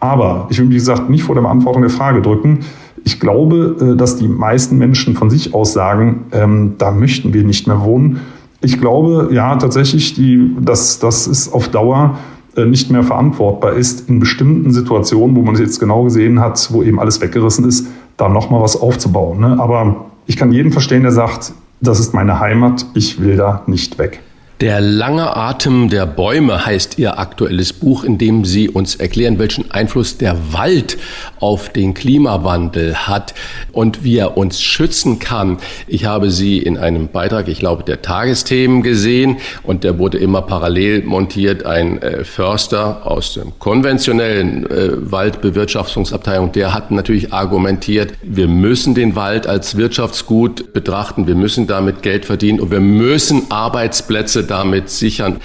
Aber 0.03 0.49
ich 0.51 0.59
will, 0.59 0.69
wie 0.69 0.75
gesagt, 0.75 1.09
nicht 1.09 1.23
vor 1.23 1.37
der 1.37 1.43
Beantwortung 1.43 1.83
der 1.83 1.91
Frage 1.91 2.23
drücken. 2.23 2.59
Ich 3.05 3.21
glaube, 3.21 3.77
äh, 3.81 3.97
dass 3.97 4.17
die 4.17 4.27
meisten 4.27 4.77
Menschen 4.77 5.15
von 5.15 5.31
sich 5.31 5.55
aus 5.55 5.73
sagen, 5.73 6.25
ähm, 6.33 6.75
da 6.79 6.91
möchten 6.91 7.33
wir 7.33 7.45
nicht 7.45 7.69
mehr 7.69 7.85
wohnen. 7.85 8.21
Ich 8.63 8.81
glaube, 8.81 9.29
ja, 9.31 9.55
tatsächlich, 9.55 10.15
die, 10.15 10.57
dass 10.61 10.99
das 10.99 11.53
auf 11.53 11.69
Dauer 11.69 12.19
äh, 12.57 12.65
nicht 12.65 12.91
mehr 12.91 13.05
verantwortbar 13.05 13.75
ist, 13.75 14.09
in 14.09 14.19
bestimmten 14.19 14.73
Situationen, 14.73 15.37
wo 15.37 15.43
man 15.43 15.55
es 15.55 15.61
jetzt 15.61 15.79
genau 15.79 16.03
gesehen 16.03 16.41
hat, 16.41 16.73
wo 16.73 16.83
eben 16.83 16.99
alles 16.99 17.21
weggerissen 17.21 17.65
ist, 17.65 17.87
da 18.17 18.29
nochmal 18.29 18.61
was 18.61 18.75
aufzubauen. 18.75 19.39
Ne? 19.39 19.57
Aber 19.61 20.07
ich 20.27 20.37
kann 20.37 20.51
jeden 20.51 20.73
verstehen, 20.73 21.03
der 21.03 21.13
sagt, 21.13 21.53
das 21.81 22.01
ist 22.01 22.13
meine 22.13 22.41
Heimat, 22.41 22.87
ich 22.95 23.23
will 23.23 23.37
da 23.37 23.63
nicht 23.69 24.01
weg. 24.01 24.21
Der 24.63 24.81
lange 24.81 25.37
Atem 25.37 25.89
der 25.89 26.07
Bäume 26.07 26.65
heißt 26.65 26.97
Ihr 26.97 27.19
aktuelles 27.19 27.73
Buch, 27.73 28.05
in 28.05 28.17
dem 28.17 28.45
Sie 28.45 28.69
uns 28.69 28.95
erklären, 28.95 29.41
welchen 29.41 29.73
Einfluss 29.73 30.19
der 30.19 30.37
Wald 30.53 30.99
auf 31.41 31.71
den 31.71 31.95
Klimawandel 31.95 32.95
hat 32.95 33.35
und 33.73 34.05
wie 34.05 34.19
er 34.19 34.37
uns 34.37 34.63
schützen 34.63 35.19
kann. 35.19 35.59
Ich 35.89 36.05
habe 36.05 36.31
Sie 36.31 36.59
in 36.59 36.79
einem 36.79 37.09
Beitrag, 37.09 37.49
ich 37.49 37.59
glaube, 37.59 37.83
der 37.83 38.03
Tagesthemen 38.03 38.85
gesehen 38.85 39.39
und 39.65 39.83
der 39.83 39.99
wurde 39.99 40.19
immer 40.19 40.43
parallel 40.43 41.03
montiert. 41.03 41.67
Ein 41.67 42.01
äh, 42.01 42.23
Förster 42.23 43.05
aus 43.05 43.35
dem 43.35 43.59
konventionellen 43.59 44.71
äh, 44.71 44.91
Waldbewirtschaftungsabteilung, 45.11 46.53
der 46.53 46.73
hat 46.73 46.93
natürlich 46.93 47.33
argumentiert, 47.33 48.13
wir 48.23 48.47
müssen 48.47 48.95
den 48.95 49.17
Wald 49.17 49.49
als 49.49 49.77
Wirtschaftsgut 49.77 50.73
betrachten, 50.73 51.27
wir 51.27 51.35
müssen 51.35 51.67
damit 51.67 52.03
Geld 52.03 52.27
verdienen 52.27 52.61
und 52.61 52.71
wir 52.71 52.79
müssen 52.79 53.51
Arbeitsplätze 53.51 54.52
damit 54.53 54.91
sichern. 54.91 55.39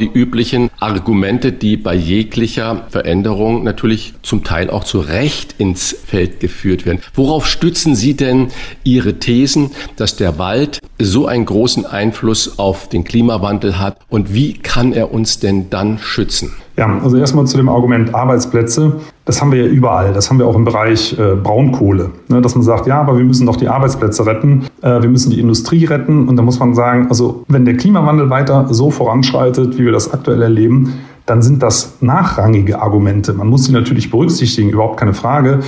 Die 0.00 0.10
üblichen 0.12 0.70
Argumente, 0.80 1.52
die 1.52 1.76
bei 1.76 1.94
jeglicher 1.94 2.86
Veränderung 2.88 3.62
natürlich 3.62 4.14
zum 4.22 4.42
Teil 4.42 4.68
auch 4.68 4.82
zu 4.82 4.98
Recht 4.98 5.54
ins 5.58 5.94
Feld 6.04 6.40
geführt 6.40 6.84
werden. 6.84 7.00
Worauf 7.14 7.46
stützen 7.46 7.94
Sie 7.94 8.14
denn 8.14 8.48
Ihre 8.82 9.20
Thesen, 9.20 9.70
dass 9.94 10.16
der 10.16 10.38
Wald 10.38 10.80
so 10.98 11.26
einen 11.26 11.44
großen 11.44 11.86
Einfluss 11.86 12.58
auf 12.58 12.88
den 12.88 13.04
Klimawandel 13.04 13.78
hat 13.78 13.98
und 14.08 14.34
wie 14.34 14.54
kann 14.54 14.92
er 14.92 15.12
uns 15.12 15.38
denn 15.38 15.70
dann 15.70 15.98
schützen? 15.98 16.54
Ja, 16.76 16.98
also 17.04 17.16
erstmal 17.16 17.46
zu 17.46 17.56
dem 17.56 17.68
Argument 17.68 18.14
Arbeitsplätze. 18.14 18.94
Das 19.24 19.40
haben 19.40 19.52
wir 19.52 19.64
ja 19.64 19.68
überall. 19.68 20.12
Das 20.12 20.28
haben 20.28 20.40
wir 20.40 20.46
auch 20.46 20.56
im 20.56 20.64
Bereich 20.64 21.16
äh, 21.16 21.36
Braunkohle. 21.36 22.10
Ne, 22.28 22.42
dass 22.42 22.56
man 22.56 22.64
sagt, 22.64 22.88
ja, 22.88 23.00
aber 23.00 23.16
wir 23.16 23.24
müssen 23.24 23.46
doch 23.46 23.56
die 23.56 23.68
Arbeitsplätze 23.68 24.26
retten. 24.26 24.64
Äh, 24.82 25.00
wir 25.00 25.08
müssen 25.08 25.30
die 25.30 25.38
Industrie 25.38 25.84
retten. 25.84 26.28
Und 26.28 26.36
da 26.36 26.42
muss 26.42 26.58
man 26.58 26.74
sagen, 26.74 27.06
also 27.08 27.44
wenn 27.46 27.64
der 27.64 27.76
Klimawandel 27.76 28.28
weiter 28.28 28.66
so 28.70 28.90
voranschreitet, 28.90 29.78
wie 29.78 29.84
wir 29.84 29.92
das 29.92 30.12
aktuell 30.12 30.42
erleben, 30.42 30.94
dann 31.26 31.42
sind 31.42 31.62
das 31.62 31.98
nachrangige 32.00 32.82
Argumente. 32.82 33.32
Man 33.34 33.46
muss 33.46 33.64
sie 33.64 33.72
natürlich 33.72 34.10
berücksichtigen, 34.10 34.70
überhaupt 34.70 34.98
keine 34.98 35.14
Frage. 35.14 35.60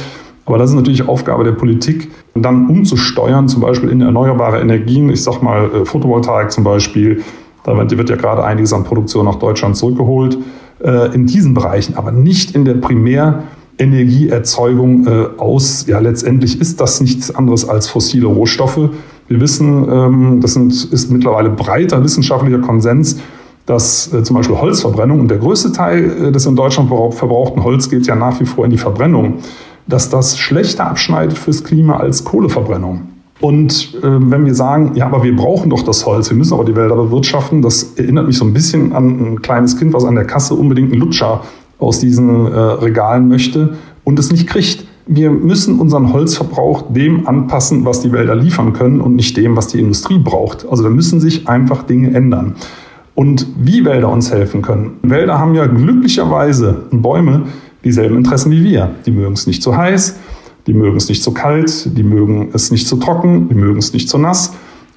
Aber 0.45 0.59
das 0.59 0.71
ist 0.71 0.77
natürlich 0.77 1.09
Aufgabe 1.09 1.45
der 1.45 1.53
Politik, 1.53 2.11
dann 2.35 2.69
umzusteuern, 2.69 3.49
zum 3.49 3.63
Beispiel 3.63 3.91
in 3.91 4.01
erneuerbare 4.01 4.61
Energien. 4.61 5.09
Ich 5.11 5.23
sag 5.23 5.41
mal 5.41 5.71
äh, 5.73 5.85
Photovoltaik 5.85 6.51
zum 6.51 6.65
Beispiel. 6.65 7.23
Da 7.63 7.77
wird 7.77 8.11
ja 8.11 8.17
gerade 8.17 8.45
einiges 8.45 8.73
an 8.73 8.85
Produktion 8.85 9.25
nach 9.25 9.37
Deutschland 9.37 9.77
zurückgeholt 9.77 10.39
äh, 10.83 11.15
in 11.15 11.27
diesen 11.27 11.53
Bereichen, 11.55 11.97
aber 11.97 12.13
nicht 12.13 12.55
in 12.55 12.65
der 12.65 12.75
Primärenergieerzeugung 12.75 15.07
äh, 15.07 15.27
aus. 15.39 15.87
Ja, 15.87 16.01
letztendlich 16.01 16.61
ist 16.61 16.81
das 16.81 17.01
nichts 17.01 17.35
anderes 17.35 17.69
als 17.69 17.89
fossile 17.89 18.27
Rohstoffe. 18.27 18.91
Wir 19.29 19.41
wissen, 19.41 19.89
ähm, 19.91 20.41
das 20.41 20.53
sind, 20.55 20.73
ist 20.93 21.11
mittlerweile 21.11 21.51
breiter 21.51 22.05
wissenschaftlicher 22.05 22.61
Konsens, 22.61 23.19
dass 23.67 24.13
äh, 24.13 24.23
zum 24.23 24.37
Beispiel 24.37 24.57
Holzverbrennung 24.57 25.21
und 25.21 25.29
der 25.29 25.39
größte 25.39 25.73
Teil 25.73 26.29
äh, 26.29 26.33
des 26.33 26.47
in 26.47 26.57
Deutschland 26.57 26.89
verbrauchten 26.89 27.65
Holz 27.65 27.91
geht 27.91 28.07
ja 28.07 28.15
nach 28.15 28.41
wie 28.41 28.47
vor 28.47 28.65
in 28.65 28.71
die 28.71 28.79
Verbrennung, 28.79 29.39
dass 29.89 30.11
das 30.11 30.39
schlechter 30.39 30.87
abschneidet 30.87 31.37
fürs 31.37 31.65
Klima 31.65 31.97
als 31.97 32.25
Kohleverbrennung. 32.25 33.09
Und 33.41 33.95
äh, 34.03 34.03
wenn 34.03 34.47
wir 34.47 34.55
sagen, 34.55 34.93
ja, 34.95 35.07
aber 35.07 35.23
wir 35.23 35.37
brauchen 35.37 35.71
doch 35.71 35.83
das 35.83 36.07
Holz, 36.07 36.31
wir 36.31 36.37
müssen 36.37 36.55
aber 36.55 36.65
die 36.65 36.75
Wälder 36.75 36.97
bewirtschaften, 36.97 37.61
das 37.61 37.95
erinnert 37.97 38.27
mich 38.27 38.39
so 38.39 38.45
ein 38.45 38.55
bisschen 38.55 38.93
an 38.93 39.09
ein 39.21 39.43
kleines 39.43 39.77
Kind, 39.77 39.93
was 39.93 40.05
an 40.05 40.15
der 40.15 40.25
Kasse 40.25 40.55
unbedingt 40.55 40.93
einen 40.93 41.01
Lutscher 41.01 41.43
aus 41.79 42.01
diesen 42.01 42.47
äh, 42.47 42.59
Regalen 42.59 43.29
möchte 43.29 43.77
und 44.05 44.19
es 44.19 44.33
nicht 44.33 44.47
kriegt. 44.47 44.87
Wir 45.07 45.31
müssen 45.31 45.79
unseren 45.79 46.13
Holzverbrauch 46.13 46.93
dem 46.93 47.29
anpassen, 47.29 47.85
was 47.85 48.01
die 48.01 48.11
Wälder 48.11 48.35
liefern 48.35 48.73
können 48.73 49.01
und 49.01 49.15
nicht 49.15 49.37
dem, 49.37 49.57
was 49.57 49.69
die 49.69 49.79
Industrie 49.79 50.19
braucht. 50.19 50.67
Also 50.69 50.83
da 50.83 50.91
müssen 50.91 51.21
sich 51.21 51.47
einfach 51.47 51.83
Dinge 51.83 52.15
ändern. 52.15 52.57
Und 53.15 53.47
wie 53.59 53.85
Wälder 53.85 54.11
uns 54.11 54.33
helfen 54.33 54.63
können. 54.63 54.99
Wälder 55.03 55.39
haben 55.39 55.55
ja 55.55 55.67
glücklicherweise 55.67 56.83
Bäume 56.91 57.45
dieselben 57.85 58.17
Interessen 58.17 58.51
wie 58.51 58.65
wir. 58.65 58.91
Die 59.07 59.11
mögen 59.11 59.35
es 59.35 59.47
nicht 59.47 59.63
zu 59.63 59.77
heiß, 59.77 60.19
die 60.67 60.75
mögen 60.75 60.97
es 60.97 61.09
nicht 61.09 61.23
zu 61.23 61.33
kalt, 61.33 61.97
die 61.97 62.03
mögen 62.03 62.51
es 62.53 62.71
nicht 62.71 62.89
zu 62.89 62.97
trocken, 62.97 63.49
die 63.49 63.55
mögen 63.55 63.79
es 63.79 63.93
nicht 63.93 64.09
zu 64.09 64.19
nass. 64.19 64.55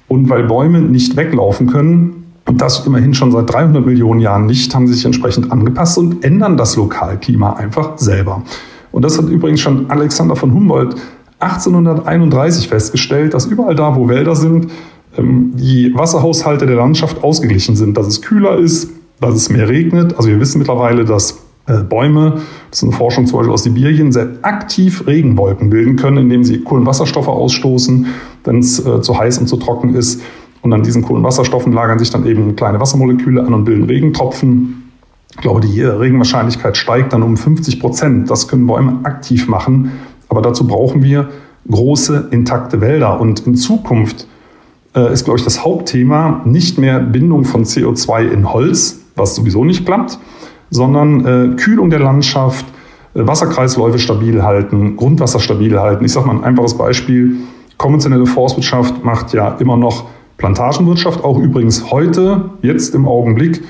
Und 0.08 0.28
weil 0.28 0.44
Bäume 0.44 0.80
nicht 0.80 1.16
weglaufen 1.16 1.68
können, 1.68 2.20
und 2.46 2.60
das 2.60 2.84
immerhin 2.84 3.14
schon 3.14 3.30
seit 3.30 3.52
300 3.52 3.86
Millionen 3.86 4.18
Jahren 4.18 4.46
nicht, 4.46 4.74
haben 4.74 4.88
sie 4.88 4.94
sich 4.94 5.04
entsprechend 5.04 5.52
angepasst 5.52 5.98
und 5.98 6.24
ändern 6.24 6.56
das 6.56 6.74
Lokalklima 6.74 7.52
einfach 7.52 7.96
selber. 7.96 8.42
Und 8.90 9.04
das 9.04 9.18
hat 9.18 9.28
übrigens 9.28 9.60
schon 9.60 9.88
Alexander 9.88 10.34
von 10.34 10.52
Humboldt 10.52 10.96
1831 11.38 12.68
festgestellt, 12.68 13.34
dass 13.34 13.46
überall 13.46 13.76
da, 13.76 13.94
wo 13.94 14.08
Wälder 14.08 14.34
sind, 14.34 14.68
ähm, 15.16 15.52
die 15.54 15.94
Wasserhaushalte 15.94 16.66
der 16.66 16.76
Landschaft 16.76 17.22
ausgeglichen 17.22 17.76
sind, 17.76 17.96
dass 17.96 18.06
es 18.06 18.20
kühler 18.20 18.58
ist, 18.58 18.90
dass 19.20 19.34
es 19.34 19.48
mehr 19.48 19.68
regnet. 19.68 20.16
Also 20.16 20.28
wir 20.28 20.40
wissen 20.40 20.58
mittlerweile, 20.58 21.04
dass 21.04 21.38
Bäume, 21.78 22.40
das 22.70 22.78
ist 22.78 22.82
eine 22.84 22.92
Forschung 22.92 23.26
zum 23.26 23.38
Beispiel 23.38 23.52
aus 23.54 23.62
Sibirien, 23.62 24.12
sehr 24.12 24.28
aktiv 24.42 25.06
Regenwolken 25.06 25.70
bilden 25.70 25.96
können, 25.96 26.18
indem 26.18 26.44
sie 26.44 26.60
Kohlenwasserstoffe 26.60 27.28
ausstoßen, 27.28 28.06
wenn 28.44 28.58
es 28.58 28.84
äh, 28.84 29.00
zu 29.00 29.18
heiß 29.18 29.38
und 29.38 29.46
zu 29.46 29.56
trocken 29.56 29.94
ist. 29.94 30.22
Und 30.62 30.72
an 30.72 30.82
diesen 30.82 31.02
Kohlenwasserstoffen 31.02 31.72
lagern 31.72 31.98
sich 31.98 32.10
dann 32.10 32.26
eben 32.26 32.54
kleine 32.56 32.80
Wassermoleküle 32.80 33.42
an 33.42 33.54
und 33.54 33.64
bilden 33.64 33.84
Regentropfen. 33.84 34.90
Ich 35.30 35.38
glaube, 35.38 35.60
die 35.60 35.80
Regenwahrscheinlichkeit 35.82 36.76
steigt 36.76 37.12
dann 37.12 37.22
um 37.22 37.36
50 37.36 37.80
Prozent. 37.80 38.30
Das 38.30 38.48
können 38.48 38.66
Bäume 38.66 39.00
aktiv 39.04 39.48
machen. 39.48 39.92
Aber 40.28 40.42
dazu 40.42 40.66
brauchen 40.66 41.02
wir 41.02 41.30
große, 41.70 42.28
intakte 42.30 42.80
Wälder. 42.80 43.20
Und 43.20 43.46
in 43.46 43.54
Zukunft 43.54 44.26
äh, 44.94 45.12
ist, 45.12 45.24
glaube 45.24 45.38
ich, 45.38 45.44
das 45.44 45.64
Hauptthema 45.64 46.42
nicht 46.44 46.78
mehr 46.78 47.00
Bindung 47.00 47.44
von 47.44 47.64
CO2 47.64 48.28
in 48.28 48.52
Holz, 48.52 49.00
was 49.16 49.34
sowieso 49.34 49.64
nicht 49.64 49.86
klappt, 49.86 50.18
sondern 50.70 51.26
äh, 51.26 51.56
Kühlung 51.56 51.90
der 51.90 52.00
Landschaft, 52.00 52.64
äh, 53.14 53.26
Wasserkreisläufe 53.26 53.98
stabil 53.98 54.42
halten, 54.42 54.96
Grundwasser 54.96 55.40
stabil 55.40 55.78
halten. 55.78 56.04
Ich 56.04 56.12
sage 56.12 56.26
mal 56.26 56.36
ein 56.36 56.44
einfaches 56.44 56.74
Beispiel. 56.74 57.36
Konventionelle 57.76 58.26
Forstwirtschaft 58.26 59.04
macht 59.04 59.32
ja 59.32 59.56
immer 59.58 59.76
noch 59.76 60.04
Plantagenwirtschaft, 60.36 61.22
auch 61.22 61.38
übrigens 61.38 61.90
heute, 61.90 62.50
jetzt 62.62 62.94
im 62.94 63.06
Augenblick, 63.06 63.62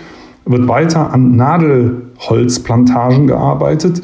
wird 0.46 0.68
weiter 0.68 1.12
an 1.12 1.36
Nadelholzplantagen 1.36 3.26
gearbeitet. 3.26 4.02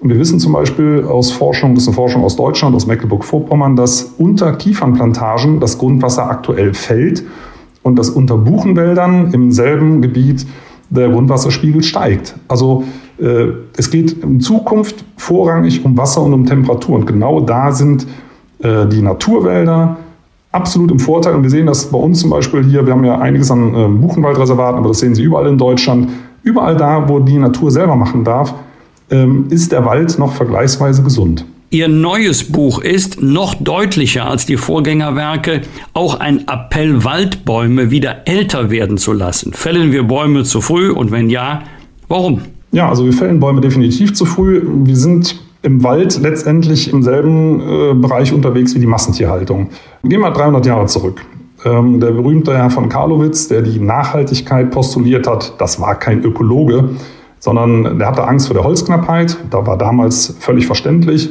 Und 0.00 0.10
wir 0.10 0.18
wissen 0.18 0.38
zum 0.38 0.52
Beispiel 0.52 1.04
aus 1.08 1.32
Forschung, 1.32 1.74
das 1.74 1.84
ist 1.84 1.88
eine 1.88 1.96
Forschung 1.96 2.24
aus 2.24 2.36
Deutschland, 2.36 2.74
aus 2.76 2.86
Mecklenburg-Vorpommern, 2.86 3.74
dass 3.74 4.14
unter 4.18 4.52
Kiefernplantagen 4.52 5.60
das 5.60 5.78
Grundwasser 5.78 6.28
aktuell 6.28 6.74
fällt 6.74 7.24
und 7.82 7.98
dass 7.98 8.10
unter 8.10 8.36
Buchenwäldern 8.36 9.32
im 9.32 9.50
selben 9.50 10.02
Gebiet 10.02 10.46
der 10.94 11.08
Grundwasserspiegel 11.08 11.82
steigt. 11.82 12.34
Also 12.48 12.84
äh, 13.18 13.46
es 13.76 13.90
geht 13.90 14.22
in 14.22 14.40
Zukunft 14.40 15.04
vorrangig 15.16 15.84
um 15.84 15.96
Wasser 15.96 16.22
und 16.22 16.32
um 16.32 16.46
Temperatur. 16.46 16.96
Und 16.96 17.06
genau 17.06 17.40
da 17.40 17.72
sind 17.72 18.06
äh, 18.60 18.86
die 18.86 19.02
Naturwälder 19.02 19.96
absolut 20.52 20.90
im 20.90 20.98
Vorteil. 20.98 21.34
Und 21.34 21.42
wir 21.42 21.50
sehen 21.50 21.66
das 21.66 21.86
bei 21.86 21.98
uns 21.98 22.20
zum 22.20 22.30
Beispiel 22.30 22.64
hier. 22.64 22.86
Wir 22.86 22.92
haben 22.92 23.04
ja 23.04 23.18
einiges 23.18 23.50
an 23.50 23.74
äh, 23.74 23.88
Buchenwaldreservaten, 23.88 24.78
aber 24.78 24.88
das 24.88 25.00
sehen 25.00 25.14
Sie 25.14 25.22
überall 25.22 25.46
in 25.46 25.58
Deutschland. 25.58 26.08
Überall 26.42 26.76
da, 26.76 27.08
wo 27.08 27.20
die 27.20 27.38
Natur 27.38 27.70
selber 27.70 27.96
machen 27.96 28.24
darf, 28.24 28.54
ähm, 29.10 29.46
ist 29.50 29.72
der 29.72 29.84
Wald 29.84 30.18
noch 30.18 30.32
vergleichsweise 30.32 31.02
gesund. 31.02 31.44
Ihr 31.74 31.88
neues 31.88 32.52
Buch 32.52 32.78
ist 32.78 33.20
noch 33.20 33.56
deutlicher 33.56 34.30
als 34.30 34.46
die 34.46 34.56
Vorgängerwerke 34.56 35.62
auch 35.92 36.20
ein 36.20 36.46
Appell, 36.46 37.02
Waldbäume 37.02 37.90
wieder 37.90 38.28
älter 38.28 38.70
werden 38.70 38.96
zu 38.96 39.12
lassen. 39.12 39.52
Fällen 39.52 39.90
wir 39.90 40.04
Bäume 40.04 40.44
zu 40.44 40.60
früh 40.60 40.92
und 40.92 41.10
wenn 41.10 41.30
ja, 41.30 41.64
warum? 42.06 42.42
Ja, 42.70 42.88
also 42.88 43.04
wir 43.04 43.12
fällen 43.12 43.40
Bäume 43.40 43.60
definitiv 43.60 44.14
zu 44.14 44.24
früh. 44.24 44.62
Wir 44.84 44.94
sind 44.94 45.42
im 45.62 45.82
Wald 45.82 46.20
letztendlich 46.22 46.92
im 46.92 47.02
selben 47.02 47.60
äh, 47.60 47.94
Bereich 47.94 48.32
unterwegs 48.32 48.72
wie 48.76 48.78
die 48.78 48.86
Massentierhaltung. 48.86 49.70
Gehen 50.04 50.20
wir 50.20 50.30
300 50.30 50.64
Jahre 50.66 50.86
zurück. 50.86 51.22
Ähm, 51.64 51.98
der 51.98 52.12
berühmte 52.12 52.56
Herr 52.56 52.70
von 52.70 52.88
Karlowitz, 52.88 53.48
der 53.48 53.62
die 53.62 53.80
Nachhaltigkeit 53.80 54.70
postuliert 54.70 55.26
hat, 55.26 55.54
das 55.58 55.80
war 55.80 55.98
kein 55.98 56.22
Ökologe, 56.22 56.90
sondern 57.40 57.98
der 57.98 58.06
hatte 58.06 58.28
Angst 58.28 58.46
vor 58.46 58.54
der 58.54 58.62
Holzknappheit. 58.62 59.36
Da 59.50 59.66
war 59.66 59.76
damals 59.76 60.36
völlig 60.38 60.68
verständlich 60.68 61.30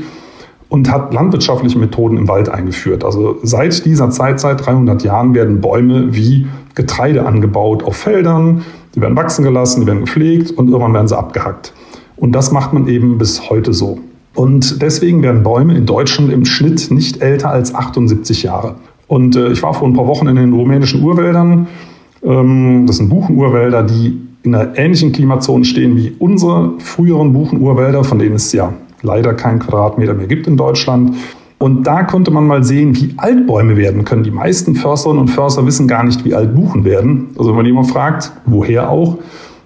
und 0.74 0.92
hat 0.92 1.14
landwirtschaftliche 1.14 1.78
Methoden 1.78 2.18
im 2.18 2.28
Wald 2.28 2.50
eingeführt. 2.50 3.04
Also 3.04 3.38
seit 3.44 3.86
dieser 3.86 4.10
Zeit, 4.10 4.40
seit 4.40 4.66
300 4.66 5.04
Jahren, 5.04 5.36
werden 5.36 5.62
Bäume 5.62 6.16
wie 6.16 6.48
Getreide 6.74 7.28
angebaut 7.28 7.84
auf 7.84 7.96
Feldern. 7.96 8.64
Die 8.96 9.02
werden 9.02 9.16
wachsen 9.16 9.44
gelassen, 9.44 9.82
die 9.82 9.88
werden 9.88 10.00
gepflegt 10.00 10.50
und 10.50 10.70
irgendwann 10.70 10.96
werden 10.96 11.08
sie 11.08 11.16
abgehackt. 11.16 11.76
Und 12.16 12.32
das 12.32 12.52
macht 12.52 12.74
man 12.74 12.88
eben 12.88 13.20
bis 13.20 13.52
heute 13.52 13.72
so. 13.72 14.00
Und 14.34 14.82
deswegen 14.82 15.22
werden 15.22 15.44
Bäume 15.44 15.78
in 15.78 15.86
Deutschland 15.86 16.34
im 16.34 16.44
Schnitt 16.44 16.90
nicht 16.90 17.22
älter 17.22 17.52
als 17.52 17.76
78 17.76 18.42
Jahre. 18.42 18.74
Und 19.06 19.36
äh, 19.36 19.50
ich 19.50 19.62
war 19.62 19.76
vor 19.76 19.88
ein 19.88 19.94
paar 19.94 20.08
Wochen 20.08 20.26
in 20.26 20.38
den 20.38 20.54
rumänischen 20.54 21.04
Urwäldern. 21.04 21.68
Ähm, 22.24 22.86
das 22.88 22.98
sind 22.98 23.10
Buchenurwälder, 23.10 23.84
die 23.84 24.20
in 24.42 24.56
einer 24.56 24.76
ähnlichen 24.76 25.12
Klimazone 25.12 25.66
stehen 25.66 25.96
wie 25.98 26.16
unsere 26.18 26.74
früheren 26.80 27.32
Buchenurwälder, 27.32 28.04
von 28.04 28.18
denen 28.18 28.38
es 28.38 28.52
ja 28.54 28.74
leider 29.04 29.34
keinen 29.34 29.60
Quadratmeter 29.60 30.14
mehr 30.14 30.28
gibt 30.28 30.48
in 30.48 30.58
Deutschland. 30.58 31.16
Und 31.60 31.88
da 31.88 32.04
konnte 32.04 32.32
man 32.32 32.46
mal 32.46 32.64
sehen, 32.64 32.96
wie 32.96 33.14
alt 33.18 33.48
Bäume 33.48 33.78
werden 33.78 34.04
können. 34.04 34.24
Die 34.24 34.32
meisten 34.32 34.76
Försterinnen 34.76 35.22
und 35.22 35.28
Förster 35.30 35.66
wissen 35.66 35.88
gar 35.88 36.04
nicht, 36.04 36.26
wie 36.26 36.34
alt 36.34 36.56
Buchen 36.56 36.84
werden. 36.84 37.28
Also 37.38 37.52
wenn 37.52 37.56
man 37.56 37.66
jemand 37.66 37.90
fragt, 37.90 38.34
woher 38.46 38.90
auch, 38.90 39.18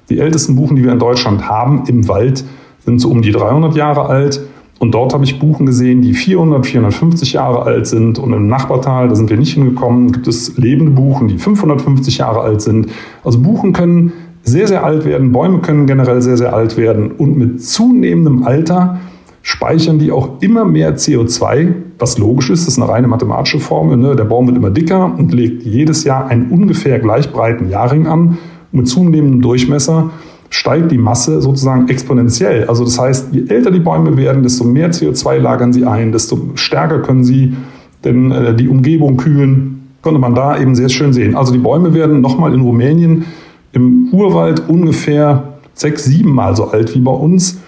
die 0.10 0.20
ältesten 0.20 0.56
Buchen, 0.56 0.76
die 0.76 0.84
wir 0.84 0.92
in 0.92 1.00
Deutschland 1.00 1.50
haben 1.50 1.84
im 1.88 2.08
Wald, 2.08 2.44
sind 2.86 3.00
so 3.00 3.10
um 3.10 3.22
die 3.22 3.32
300 3.32 3.76
Jahre 3.76 4.06
alt. 4.06 4.42
Und 4.80 4.94
dort 4.94 5.14
habe 5.14 5.24
ich 5.24 5.40
Buchen 5.40 5.66
gesehen, 5.66 6.02
die 6.02 6.14
400, 6.14 6.66
450 6.66 7.34
Jahre 7.34 7.64
alt 7.64 7.88
sind. 7.88 8.20
Und 8.20 8.32
im 8.32 8.48
Nachbartal, 8.48 9.08
da 9.08 9.16
sind 9.16 9.30
wir 9.30 9.38
nicht 9.38 9.56
hingekommen, 9.56 10.12
gibt 10.12 10.28
es 10.28 10.56
lebende 10.58 10.92
Buchen, 10.92 11.28
die 11.28 11.38
550 11.38 12.20
Jahre 12.20 12.42
alt 12.42 12.62
sind. 12.62 12.88
Also 13.24 13.40
Buchen 13.40 13.74
können 13.74 14.14
sehr, 14.44 14.68
sehr 14.68 14.86
alt 14.86 15.04
werden, 15.04 15.32
Bäume 15.32 15.60
können 15.60 15.88
generell 15.88 16.22
sehr, 16.22 16.38
sehr 16.38 16.54
alt 16.54 16.78
werden. 16.78 17.12
Und 17.12 17.38
mit 17.38 17.64
zunehmendem 17.64 18.44
Alter 18.46 19.00
speichern 19.48 19.98
die 19.98 20.12
auch 20.12 20.42
immer 20.42 20.66
mehr 20.66 20.98
CO2, 20.98 21.74
was 21.98 22.18
logisch 22.18 22.50
ist, 22.50 22.68
das 22.68 22.74
ist 22.74 22.84
eine 22.84 22.92
reine 22.92 23.08
mathematische 23.08 23.62
Formel. 23.62 23.96
Ne? 23.96 24.14
Der 24.14 24.26
Baum 24.26 24.46
wird 24.46 24.58
immer 24.58 24.72
dicker 24.72 25.16
und 25.18 25.34
legt 25.34 25.64
jedes 25.64 26.04
Jahr 26.04 26.28
einen 26.28 26.52
ungefähr 26.52 27.00
gleich 27.00 27.32
breiten 27.32 27.70
Jahrring 27.70 28.08
an. 28.08 28.38
Mit 28.74 28.90
zunehmendem 28.90 29.42
Durchmesser 29.42 30.10
steigt 30.50 30.92
die 30.92 30.98
Masse 30.98 31.42
sozusagen 31.42 31.88
exponentiell. 31.88 32.66
Also 32.66 32.84
das 32.84 33.00
heißt, 33.00 33.30
je 33.32 33.46
älter 33.48 33.72
die 33.72 33.80
Bäume 33.80 34.18
werden, 34.18 34.44
desto 34.44 34.66
mehr 34.66 34.92
CO2 34.92 35.38
lagern 35.38 35.72
sie 35.72 35.86
ein, 35.86 36.12
desto 36.12 36.50
stärker 36.56 37.00
können 37.00 37.24
sie 37.24 37.56
denn 38.04 38.32
äh, 38.32 38.54
die 38.54 38.68
Umgebung 38.68 39.16
kühlen. 39.16 39.88
Konnte 40.02 40.20
man 40.20 40.36
da 40.36 40.60
eben 40.60 40.76
sehr 40.76 40.90
schön 40.90 41.14
sehen. 41.14 41.38
Also 41.38 41.54
die 41.54 41.60
Bäume 41.60 41.94
werden 41.94 42.20
nochmal 42.20 42.54
in 42.54 42.60
Rumänien 42.60 43.24
im 43.72 44.10
Urwald 44.12 44.68
ungefähr 44.68 45.54
sechs, 45.74 46.04
sieben 46.04 46.34
Mal 46.34 46.54
so 46.58 46.70
alt 46.70 46.94
wie 46.94 47.00
bei 47.00 47.12
uns 47.12 47.62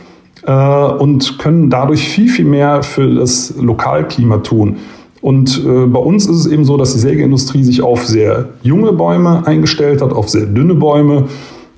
und 0.44 1.38
können 1.40 1.70
dadurch 1.70 2.08
viel, 2.08 2.30
viel 2.30 2.46
mehr 2.46 2.82
für 2.82 3.14
das 3.14 3.54
Lokalklima 3.60 4.38
tun. 4.38 4.78
Und 5.22 5.64
äh, 5.66 5.86
bei 5.86 6.00
uns 6.00 6.26
ist 6.28 6.38
es 6.38 6.48
eben 6.48 6.64
so, 6.64 6.78
dass 6.78 6.94
die 6.94 7.00
Sägeindustrie 7.00 7.64
sich 7.64 7.82
auf 7.82 8.06
sehr 8.06 8.50
junge 8.64 8.94
Bäume 8.94 9.46
eingestellt 9.46 10.02
hat, 10.02 10.14
auf 10.14 10.30
sehr 10.30 10.46
dünne 10.46 10.76
Bäume. 10.76 11.26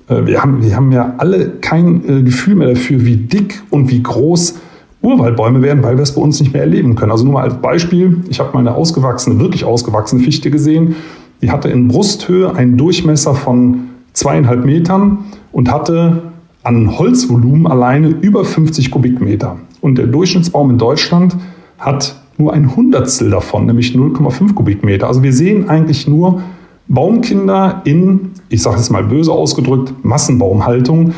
Äh, 0.08 0.26
wir, 0.26 0.42
haben, 0.42 0.62
wir 0.62 0.76
haben 0.76 0.92
ja 0.92 1.14
alle 1.18 1.50
kein 1.60 2.08
äh, 2.08 2.22
Gefühl 2.22 2.54
mehr 2.54 2.68
dafür, 2.68 3.04
wie 3.04 3.16
dick 3.16 3.62
und 3.70 3.90
wie 3.90 4.02
groß 4.02 4.60
Urwaldbäume 5.02 5.60
werden, 5.62 5.82
weil 5.82 5.96
wir 5.96 6.02
es 6.02 6.14
bei 6.14 6.22
uns 6.22 6.38
nicht 6.38 6.52
mehr 6.52 6.62
erleben 6.62 6.94
können. 6.94 7.10
Also 7.10 7.24
nur 7.24 7.34
mal 7.34 7.42
als 7.42 7.54
Beispiel, 7.54 8.18
ich 8.28 8.38
habe 8.38 8.52
mal 8.52 8.60
eine 8.60 8.74
ausgewachsene, 8.74 9.40
wirklich 9.40 9.64
ausgewachsene 9.64 10.22
Fichte 10.22 10.50
gesehen. 10.50 10.94
Die 11.42 11.50
hatte 11.50 11.68
in 11.68 11.88
Brusthöhe 11.88 12.54
einen 12.54 12.78
Durchmesser 12.78 13.34
von 13.34 13.88
zweieinhalb 14.12 14.64
Metern 14.64 15.18
und 15.50 15.72
hatte 15.72 16.22
an 16.62 16.98
Holzvolumen 16.98 17.66
alleine 17.66 18.08
über 18.08 18.44
50 18.44 18.90
Kubikmeter. 18.90 19.56
Und 19.80 19.98
der 19.98 20.06
Durchschnittsbaum 20.06 20.70
in 20.70 20.78
Deutschland 20.78 21.36
hat 21.78 22.16
nur 22.38 22.52
ein 22.52 22.74
Hundertstel 22.74 23.30
davon, 23.30 23.66
nämlich 23.66 23.94
0,5 23.94 24.54
Kubikmeter. 24.54 25.08
Also 25.08 25.22
wir 25.22 25.32
sehen 25.32 25.68
eigentlich 25.68 26.06
nur 26.06 26.42
Baumkinder 26.88 27.82
in, 27.84 28.30
ich 28.48 28.62
sage 28.62 28.76
es 28.76 28.90
mal 28.90 29.04
böse 29.04 29.32
ausgedrückt, 29.32 29.92
Massenbaumhaltung. 30.02 31.14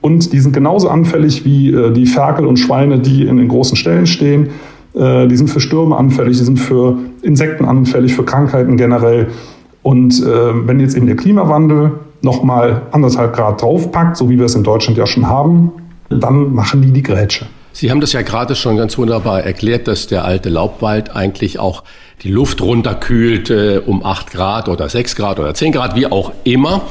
Und 0.00 0.32
die 0.32 0.40
sind 0.40 0.52
genauso 0.52 0.88
anfällig 0.88 1.44
wie 1.44 1.72
äh, 1.72 1.92
die 1.92 2.06
Ferkel 2.06 2.46
und 2.46 2.58
Schweine, 2.58 2.98
die 2.98 3.26
in 3.26 3.36
den 3.36 3.48
großen 3.48 3.76
Stellen 3.76 4.06
stehen. 4.06 4.50
Äh, 4.94 5.26
die 5.26 5.36
sind 5.36 5.48
für 5.48 5.60
Stürme 5.60 5.96
anfällig, 5.96 6.38
die 6.38 6.44
sind 6.44 6.58
für 6.58 6.98
Insekten 7.22 7.64
anfällig, 7.64 8.14
für 8.14 8.24
Krankheiten 8.24 8.76
generell. 8.76 9.28
Und 9.82 10.22
äh, 10.22 10.66
wenn 10.66 10.80
jetzt 10.80 10.96
eben 10.96 11.06
der 11.06 11.16
Klimawandel 11.16 11.92
nochmal 12.22 12.82
anderthalb 12.92 13.34
Grad 13.34 13.62
draufpackt, 13.62 14.16
so 14.16 14.28
wie 14.28 14.38
wir 14.38 14.46
es 14.46 14.54
in 14.54 14.64
Deutschland 14.64 14.98
ja 14.98 15.06
schon 15.06 15.26
haben, 15.26 15.72
dann 16.08 16.52
machen 16.52 16.82
die 16.82 16.92
die 16.92 17.02
Grätsche. 17.02 17.46
Sie 17.72 17.90
haben 17.90 18.00
das 18.00 18.12
ja 18.12 18.22
gerade 18.22 18.56
schon 18.56 18.76
ganz 18.76 18.98
wunderbar 18.98 19.44
erklärt, 19.44 19.86
dass 19.86 20.08
der 20.08 20.24
alte 20.24 20.48
Laubwald 20.48 21.14
eigentlich 21.14 21.60
auch 21.60 21.84
die 22.22 22.30
Luft 22.30 22.60
runterkühlt 22.60 23.50
äh, 23.50 23.80
um 23.84 24.04
acht 24.04 24.32
Grad 24.32 24.68
oder 24.68 24.88
sechs 24.88 25.14
Grad 25.14 25.38
oder 25.38 25.54
zehn 25.54 25.70
Grad, 25.70 25.94
wie 25.94 26.06
auch 26.06 26.32
immer. 26.42 26.82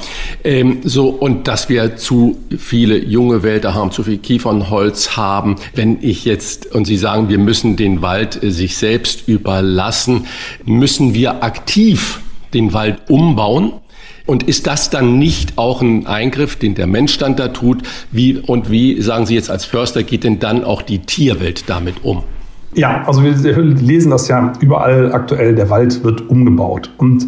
Ähm, 0.46 0.80
so, 0.84 1.10
und 1.10 1.50
dass 1.50 1.68
wir 1.68 1.98
zu 1.98 2.38
viele 2.58 2.98
junge 2.98 3.44
Wälder 3.44 3.74
haben, 3.74 3.92
zu 3.92 4.04
viel 4.04 4.18
Kiefernholz 4.18 5.18
haben. 5.18 5.58
Wenn 5.76 5.98
ich 6.02 6.24
jetzt, 6.24 6.74
und 6.74 6.86
Sie 6.86 6.98
sagen, 6.98 7.28
wir 7.28 7.40
müssen 7.40 7.76
den 7.76 8.02
Wald 8.02 8.42
äh, 8.42 8.52
sich 8.52 8.78
selbst 8.78 9.28
überlassen, 9.28 10.28
müssen 10.64 11.14
wir 11.14 11.44
aktiv 11.44 12.22
den 12.54 12.72
Wald 12.74 13.10
umbauen? 13.10 13.74
Und 14.28 14.44
ist 14.44 14.68
das 14.68 14.90
dann 14.90 15.18
nicht 15.18 15.58
auch 15.58 15.82
ein 15.82 16.06
Eingriff, 16.06 16.58
den 16.58 16.76
der 16.76 16.86
Mensch 16.86 17.18
dann 17.18 17.38
da 17.38 17.48
tut? 17.48 17.84
Wie, 18.12 18.38
und 18.38 18.70
wie, 18.70 19.02
sagen 19.02 19.26
Sie 19.26 19.36
jetzt 19.36 19.50
als 19.50 19.64
Förster, 19.64 20.04
geht 20.04 20.26
denn 20.26 20.40
dann 20.40 20.66
auch 20.66 20.82
die 20.82 21.00
Tierwelt 21.00 21.70
damit 21.70 22.04
um? 22.04 22.24
Ja, 22.74 23.06
also 23.08 23.24
wir 23.24 23.34
lesen 23.58 24.12
das 24.12 24.28
ja 24.28 24.52
überall 24.60 25.14
aktuell, 25.14 25.56
der 25.56 25.70
Wald 25.70 26.04
wird 26.04 26.30
umgebaut. 26.30 26.92
Und 26.98 27.28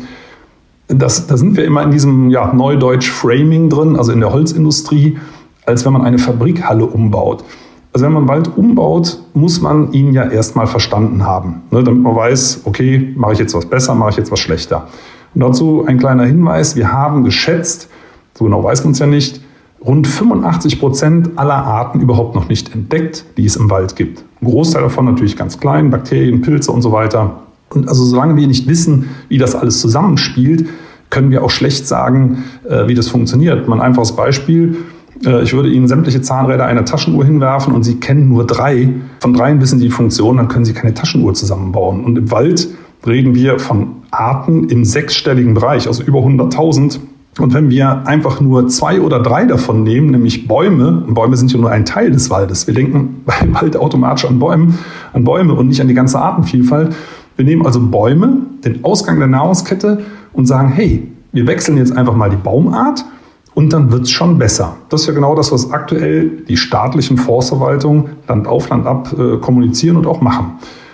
das, 0.90 1.28
da 1.28 1.38
sind 1.38 1.56
wir 1.56 1.64
immer 1.64 1.84
in 1.84 1.92
diesem 1.92 2.30
ja, 2.30 2.54
Neudeutsch 2.54 3.10
Framing 3.10 3.70
drin, 3.70 3.96
also 3.96 4.12
in 4.12 4.20
der 4.20 4.34
Holzindustrie, 4.34 5.18
als 5.66 5.86
wenn 5.86 5.94
man 5.94 6.02
eine 6.02 6.18
Fabrikhalle 6.18 6.86
umbaut. 6.86 7.46
Also 7.94 8.06
wenn 8.06 8.14
man 8.14 8.28
Wald 8.28 8.58
umbaut, 8.58 9.20
muss 9.34 9.62
man 9.62 9.94
ihn 9.94 10.14
ja 10.14 10.30
erstmal 10.30 10.68
verstanden 10.68 11.24
haben, 11.24 11.62
ne, 11.72 11.84
damit 11.84 12.04
man 12.04 12.16
weiß, 12.16 12.62
okay, 12.66 13.14
mache 13.16 13.34
ich 13.34 13.40
jetzt 13.40 13.54
was 13.54 13.66
besser, 13.66 13.96
mache 13.96 14.12
ich 14.12 14.18
jetzt 14.18 14.32
was 14.32 14.40
schlechter. 14.40 14.88
Und 15.34 15.42
dazu 15.42 15.86
ein 15.88 15.98
kleiner 15.98 16.26
Hinweis. 16.26 16.76
Wir 16.76 16.92
haben 16.92 17.24
geschätzt, 17.24 17.90
so 18.34 18.46
genau 18.46 18.64
weiß 18.64 18.84
man 18.84 18.94
es 18.94 19.00
ja 19.00 19.08
nicht, 19.08 19.42
rund 19.86 20.08
85 20.08 20.80
Prozent 20.80 21.30
aller 21.38 21.56
Arten 21.56 22.02
überhaupt 22.02 22.36
noch 22.36 22.50
nicht 22.50 22.74
entdeckt, 22.74 23.26
die 23.38 23.46
es 23.46 23.56
im 23.56 23.70
Wald 23.70 23.96
gibt. 23.96 24.24
Ein 24.42 24.48
Großteil 24.48 24.84
davon 24.84 25.06
natürlich 25.06 25.38
ganz 25.38 25.60
klein, 25.60 25.90
Bakterien, 25.90 26.42
Pilze 26.42 26.72
und 26.72 26.82
so 26.82 26.92
weiter. 26.92 27.44
Und 27.70 27.88
also 27.88 28.04
solange 28.04 28.36
wir 28.36 28.48
nicht 28.48 28.68
wissen, 28.68 29.10
wie 29.28 29.38
das 29.38 29.56
alles 29.56 29.80
zusammenspielt, 29.80 30.68
können 31.10 31.32
wir 31.32 31.44
auch 31.44 31.50
schlecht 31.50 31.88
sagen, 31.88 32.44
äh, 32.68 32.88
wie 32.88 32.96
das 32.96 33.08
funktioniert. 33.08 33.68
Mal 33.68 33.76
ein 33.76 33.82
einfaches 33.82 34.16
Beispiel. 34.16 34.78
Äh, 35.26 35.44
ich 35.44 35.54
würde 35.54 35.70
Ihnen 35.70 35.88
sämtliche 35.88 36.22
Zahnräder 36.22 36.66
einer 36.66 36.86
Taschenuhr 36.86 37.26
hinwerfen 37.26 37.74
und 37.74 37.84
Sie 37.84 37.96
kennen 37.96 38.30
nur 38.30 38.46
drei. 38.46 38.90
Von 39.20 39.34
dreien 39.34 39.62
wissen 39.62 39.80
Sie 39.80 39.86
die 39.86 39.92
Funktion, 39.92 40.38
dann 40.38 40.48
können 40.48 40.66
Sie 40.66 40.74
keine 40.74 40.94
Taschenuhr 40.94 41.34
zusammenbauen. 41.34 42.04
Und 42.04 42.18
im 42.18 42.32
Wald 42.32 42.68
reden 43.06 43.34
wir 43.36 43.60
von 43.60 43.99
Arten 44.12 44.70
im 44.70 44.86
sechsstelligen 44.86 45.54
Bereich, 45.54 45.88
also 45.88 46.04
über 46.04 46.20
100.000. 46.20 47.00
Und 47.40 47.54
wenn 47.54 47.70
wir 47.70 48.08
einfach 48.08 48.42
nur 48.42 48.68
zwei 48.68 49.02
oder 49.02 49.22
drei 49.22 49.46
davon 49.46 49.84
nehmen, 49.84 50.12
nämlich 50.12 50.48
Bäume, 50.48 51.04
und 51.08 51.14
Bäume 51.14 51.38
sind 51.38 51.54
ja 51.54 51.60
nur 51.60 51.72
ein 51.72 51.86
Teil 51.86 52.12
des 52.12 52.30
Waldes, 52.30 52.68
wir 52.68 52.74
denken 52.74 53.22
beim 53.26 53.54
Wald 53.54 53.78
automatisch 53.78 54.26
an 54.26 54.40
Bäume, 54.40 54.74
an 55.14 55.24
Bäume 55.24 55.54
und 55.54 55.68
nicht 55.68 55.82
an 55.82 55.88
die 55.88 55.94
ganze 55.94 56.20
Artenvielfalt. 56.20 56.96
Wir 57.36 57.46
nehmen 57.46 57.66
also 57.66 57.80
Bäume, 57.80 58.38
den 58.66 58.84
Ausgang 58.84 59.20
der 59.20 59.28
Nahrungskette 59.28 60.04
und 60.34 60.46
sagen, 60.46 60.70
hey, 60.70 61.08
wir 61.32 61.48
wechseln 61.48 61.78
jetzt 61.78 61.96
einfach 61.96 62.16
mal 62.16 62.30
die 62.30 62.36
Baumart 62.36 63.06
und 63.54 63.72
dann 63.72 63.92
wird 63.92 64.04
es 64.04 64.12
schon 64.12 64.38
besser. 64.38 64.76
Das 64.90 65.02
ist 65.02 65.08
ja 65.08 65.14
genau 65.14 65.36
das, 65.36 65.52
was 65.52 65.72
aktuell 65.72 66.30
die 66.48 66.58
staatlichen 66.58 67.18
Forstverwaltungen 67.18 68.10
Land 68.28 68.48
auf 68.48 68.70
Land 68.70 68.86
ab 68.86 69.14
äh, 69.18 69.38
kommunizieren 69.38 69.96
und 69.98 70.08
auch 70.08 70.22
machen. 70.22 70.54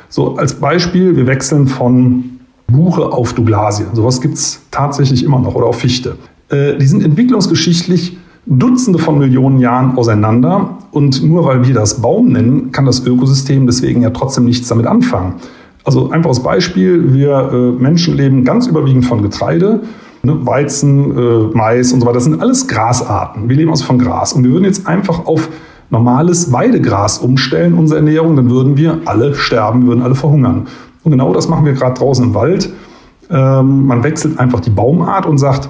So 0.10 0.36
als 0.36 0.56
Beispiel, 0.56 1.16
wir 1.16 1.28
wechseln 1.28 1.68
von 1.68 2.35
Buche 2.68 3.12
auf 3.12 3.34
Douglasie. 3.34 3.86
Sowas 3.94 4.22
gibt 4.22 4.36
es 4.36 4.62
tatsächlich 4.72 5.24
immer 5.24 5.40
noch 5.40 5.56
oder 5.56 5.68
auf 5.68 5.80
Fichte. 5.80 6.18
Äh, 6.50 6.78
die 6.78 6.88
sind 6.88 7.04
entwicklungsgeschichtlich 7.04 8.18
Dutzende 8.48 9.00
von 9.00 9.18
Millionen 9.18 9.60
Jahren 9.60 9.98
auseinander 9.98 10.78
und 10.92 11.24
nur 11.24 11.46
weil 11.46 11.66
wir 11.68 11.74
das 11.74 12.02
Baum 12.02 12.28
nennen, 12.30 12.72
kann 12.72 12.86
das 12.86 13.04
Ökosystem 13.04 13.66
deswegen 13.66 14.04
ja 14.04 14.12
trotzdem 14.12 14.46
nichts 14.46 14.68
damit 14.68 14.86
anfangen. 14.86 15.36
Also 15.84 16.12
einfaches 16.12 16.42
Beispiel, 16.42 17.14
wir 17.14 17.50
äh, 17.52 17.82
Menschen 17.82 18.16
leben 18.16 18.44
ganz 18.44 18.68
überwiegend 18.68 19.06
von 19.06 19.24
Getreide, 19.24 19.82
ne, 20.22 20.46
Weizen, 20.46 21.18
äh, 21.18 21.56
Mais 21.56 21.92
und 21.92 22.02
so 22.02 22.06
weiter. 22.06 22.16
Das 22.16 22.26
sind 22.26 22.40
alles 22.40 22.68
Grasarten. 22.68 23.50
Wir 23.50 23.56
leben 23.56 23.72
also 23.72 23.84
von 23.84 23.98
Gras 23.98 24.34
und 24.34 24.44
wir 24.44 24.52
würden 24.52 24.66
jetzt 24.66 24.86
einfach 24.86 25.26
auf 25.26 25.50
normales 25.90 26.52
Weidegras 26.52 27.20
umstellen, 27.20 27.76
unsere 27.76 28.00
Ernährung, 28.00 28.36
dann 28.36 28.50
würden 28.50 28.78
wir 28.78 29.00
alle 29.06 29.36
sterben, 29.36 29.88
würden 29.88 30.02
alle 30.02 30.16
verhungern. 30.16 30.68
Und 31.06 31.12
genau 31.12 31.34
das 31.34 31.48
machen 31.48 31.66
wir 31.66 31.74
gerade 31.74 31.98
draußen 31.98 32.26
im 32.26 32.34
Wald. 32.34 32.74
Ähm, 33.30 33.86
man 33.86 34.04
wechselt 34.04 34.40
einfach 34.40 34.60
die 34.60 34.72
Baumart 34.72 35.26
und 35.26 35.38
sagt, 35.38 35.70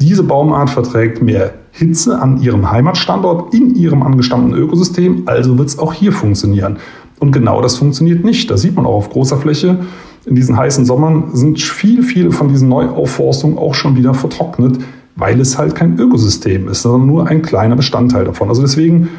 diese 0.00 0.22
Baumart 0.22 0.70
verträgt 0.70 1.22
mehr 1.22 1.52
Hitze 1.70 2.20
an 2.20 2.40
ihrem 2.40 2.70
Heimatstandort, 2.70 3.54
in 3.54 3.74
ihrem 3.74 4.02
angestammten 4.02 4.54
Ökosystem, 4.54 5.24
also 5.26 5.58
wird 5.58 5.68
es 5.68 5.78
auch 5.78 5.92
hier 5.92 6.12
funktionieren. 6.12 6.78
Und 7.18 7.32
genau 7.32 7.60
das 7.60 7.76
funktioniert 7.76 8.24
nicht. 8.24 8.50
Das 8.50 8.62
sieht 8.62 8.74
man 8.74 8.86
auch 8.86 8.94
auf 8.94 9.10
großer 9.10 9.36
Fläche. 9.36 9.80
In 10.24 10.34
diesen 10.34 10.56
heißen 10.56 10.86
Sommern 10.86 11.34
sind 11.34 11.60
viel, 11.60 12.02
viele 12.02 12.32
von 12.32 12.48
diesen 12.48 12.68
Neuaufforstungen 12.70 13.58
auch 13.58 13.74
schon 13.74 13.96
wieder 13.96 14.14
vertrocknet, 14.14 14.78
weil 15.16 15.38
es 15.40 15.58
halt 15.58 15.74
kein 15.74 15.98
Ökosystem 15.98 16.68
ist, 16.68 16.82
sondern 16.82 17.06
nur 17.06 17.26
ein 17.26 17.42
kleiner 17.42 17.76
Bestandteil 17.76 18.24
davon. 18.24 18.48
Also 18.48 18.62
deswegen 18.62 19.10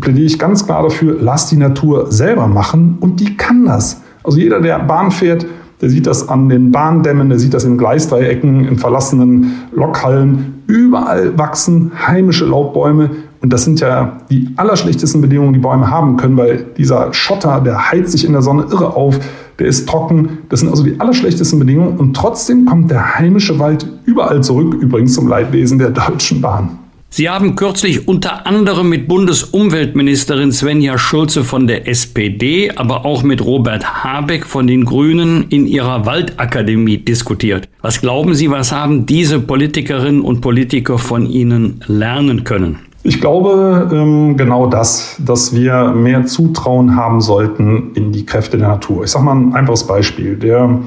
plädiere 0.00 0.26
ich 0.26 0.40
ganz 0.40 0.66
klar 0.66 0.82
dafür, 0.82 1.16
lass 1.20 1.48
die 1.48 1.56
Natur 1.56 2.10
selber 2.10 2.48
machen 2.48 2.96
und 2.98 3.20
die 3.20 3.36
kann 3.36 3.64
das. 3.66 4.00
Also 4.24 4.38
jeder, 4.38 4.60
der 4.60 4.78
Bahn 4.80 5.10
fährt, 5.10 5.46
der 5.80 5.90
sieht 5.90 6.06
das 6.06 6.28
an 6.28 6.48
den 6.48 6.72
Bahndämmen, 6.72 7.28
der 7.28 7.38
sieht 7.38 7.52
das 7.52 7.64
in 7.64 7.76
Gleisdreiecken, 7.76 8.66
in 8.66 8.78
verlassenen 8.78 9.52
Lokhallen. 9.72 10.62
Überall 10.66 11.36
wachsen 11.36 11.92
heimische 12.06 12.46
Laubbäume 12.46 13.10
Und 13.42 13.52
das 13.52 13.64
sind 13.64 13.80
ja 13.80 14.16
die 14.30 14.48
allerschlechtesten 14.56 15.20
Bedingungen, 15.20 15.52
die 15.52 15.58
Bäume 15.58 15.90
haben 15.90 16.16
können, 16.16 16.38
weil 16.38 16.64
dieser 16.78 17.12
Schotter, 17.12 17.60
der 17.60 17.90
heizt 17.90 18.12
sich 18.12 18.24
in 18.24 18.32
der 18.32 18.40
Sonne 18.40 18.64
irre 18.70 18.96
auf, 18.96 19.20
der 19.58 19.66
ist 19.66 19.86
trocken. 19.86 20.38
Das 20.48 20.60
sind 20.60 20.70
also 20.70 20.82
die 20.82 20.98
allerschlechtesten 20.98 21.58
Bedingungen. 21.58 21.98
Und 21.98 22.16
trotzdem 22.16 22.64
kommt 22.64 22.90
der 22.90 23.18
heimische 23.18 23.58
Wald 23.58 23.86
überall 24.06 24.42
zurück, 24.42 24.74
übrigens 24.80 25.12
zum 25.12 25.28
Leidwesen 25.28 25.78
der 25.78 25.90
Deutschen 25.90 26.40
Bahn. 26.40 26.78
Sie 27.16 27.30
haben 27.30 27.54
kürzlich 27.54 28.08
unter 28.08 28.44
anderem 28.44 28.88
mit 28.88 29.06
Bundesumweltministerin 29.06 30.50
Svenja 30.50 30.98
Schulze 30.98 31.44
von 31.44 31.68
der 31.68 31.86
SPD, 31.86 32.72
aber 32.74 33.04
auch 33.04 33.22
mit 33.22 33.40
Robert 33.46 34.02
Habeck 34.02 34.44
von 34.44 34.66
den 34.66 34.84
Grünen 34.84 35.46
in 35.48 35.68
ihrer 35.68 36.06
Waldakademie 36.06 36.98
diskutiert. 36.98 37.68
Was 37.82 38.00
glauben 38.00 38.34
Sie, 38.34 38.50
was 38.50 38.72
haben 38.72 39.06
diese 39.06 39.38
Politikerinnen 39.38 40.22
und 40.22 40.40
Politiker 40.40 40.98
von 40.98 41.26
Ihnen 41.26 41.78
lernen 41.86 42.42
können? 42.42 42.80
Ich 43.04 43.20
glaube 43.20 43.90
ähm, 43.92 44.36
genau 44.36 44.66
das, 44.66 45.14
dass 45.24 45.54
wir 45.54 45.92
mehr 45.92 46.26
Zutrauen 46.26 46.96
haben 46.96 47.20
sollten 47.20 47.92
in 47.94 48.10
die 48.10 48.26
Kräfte 48.26 48.58
der 48.58 48.66
Natur. 48.66 49.04
Ich 49.04 49.12
sage 49.12 49.24
mal 49.24 49.36
ein 49.36 49.54
einfaches 49.54 49.86
Beispiel. 49.86 50.34
Der 50.34 50.80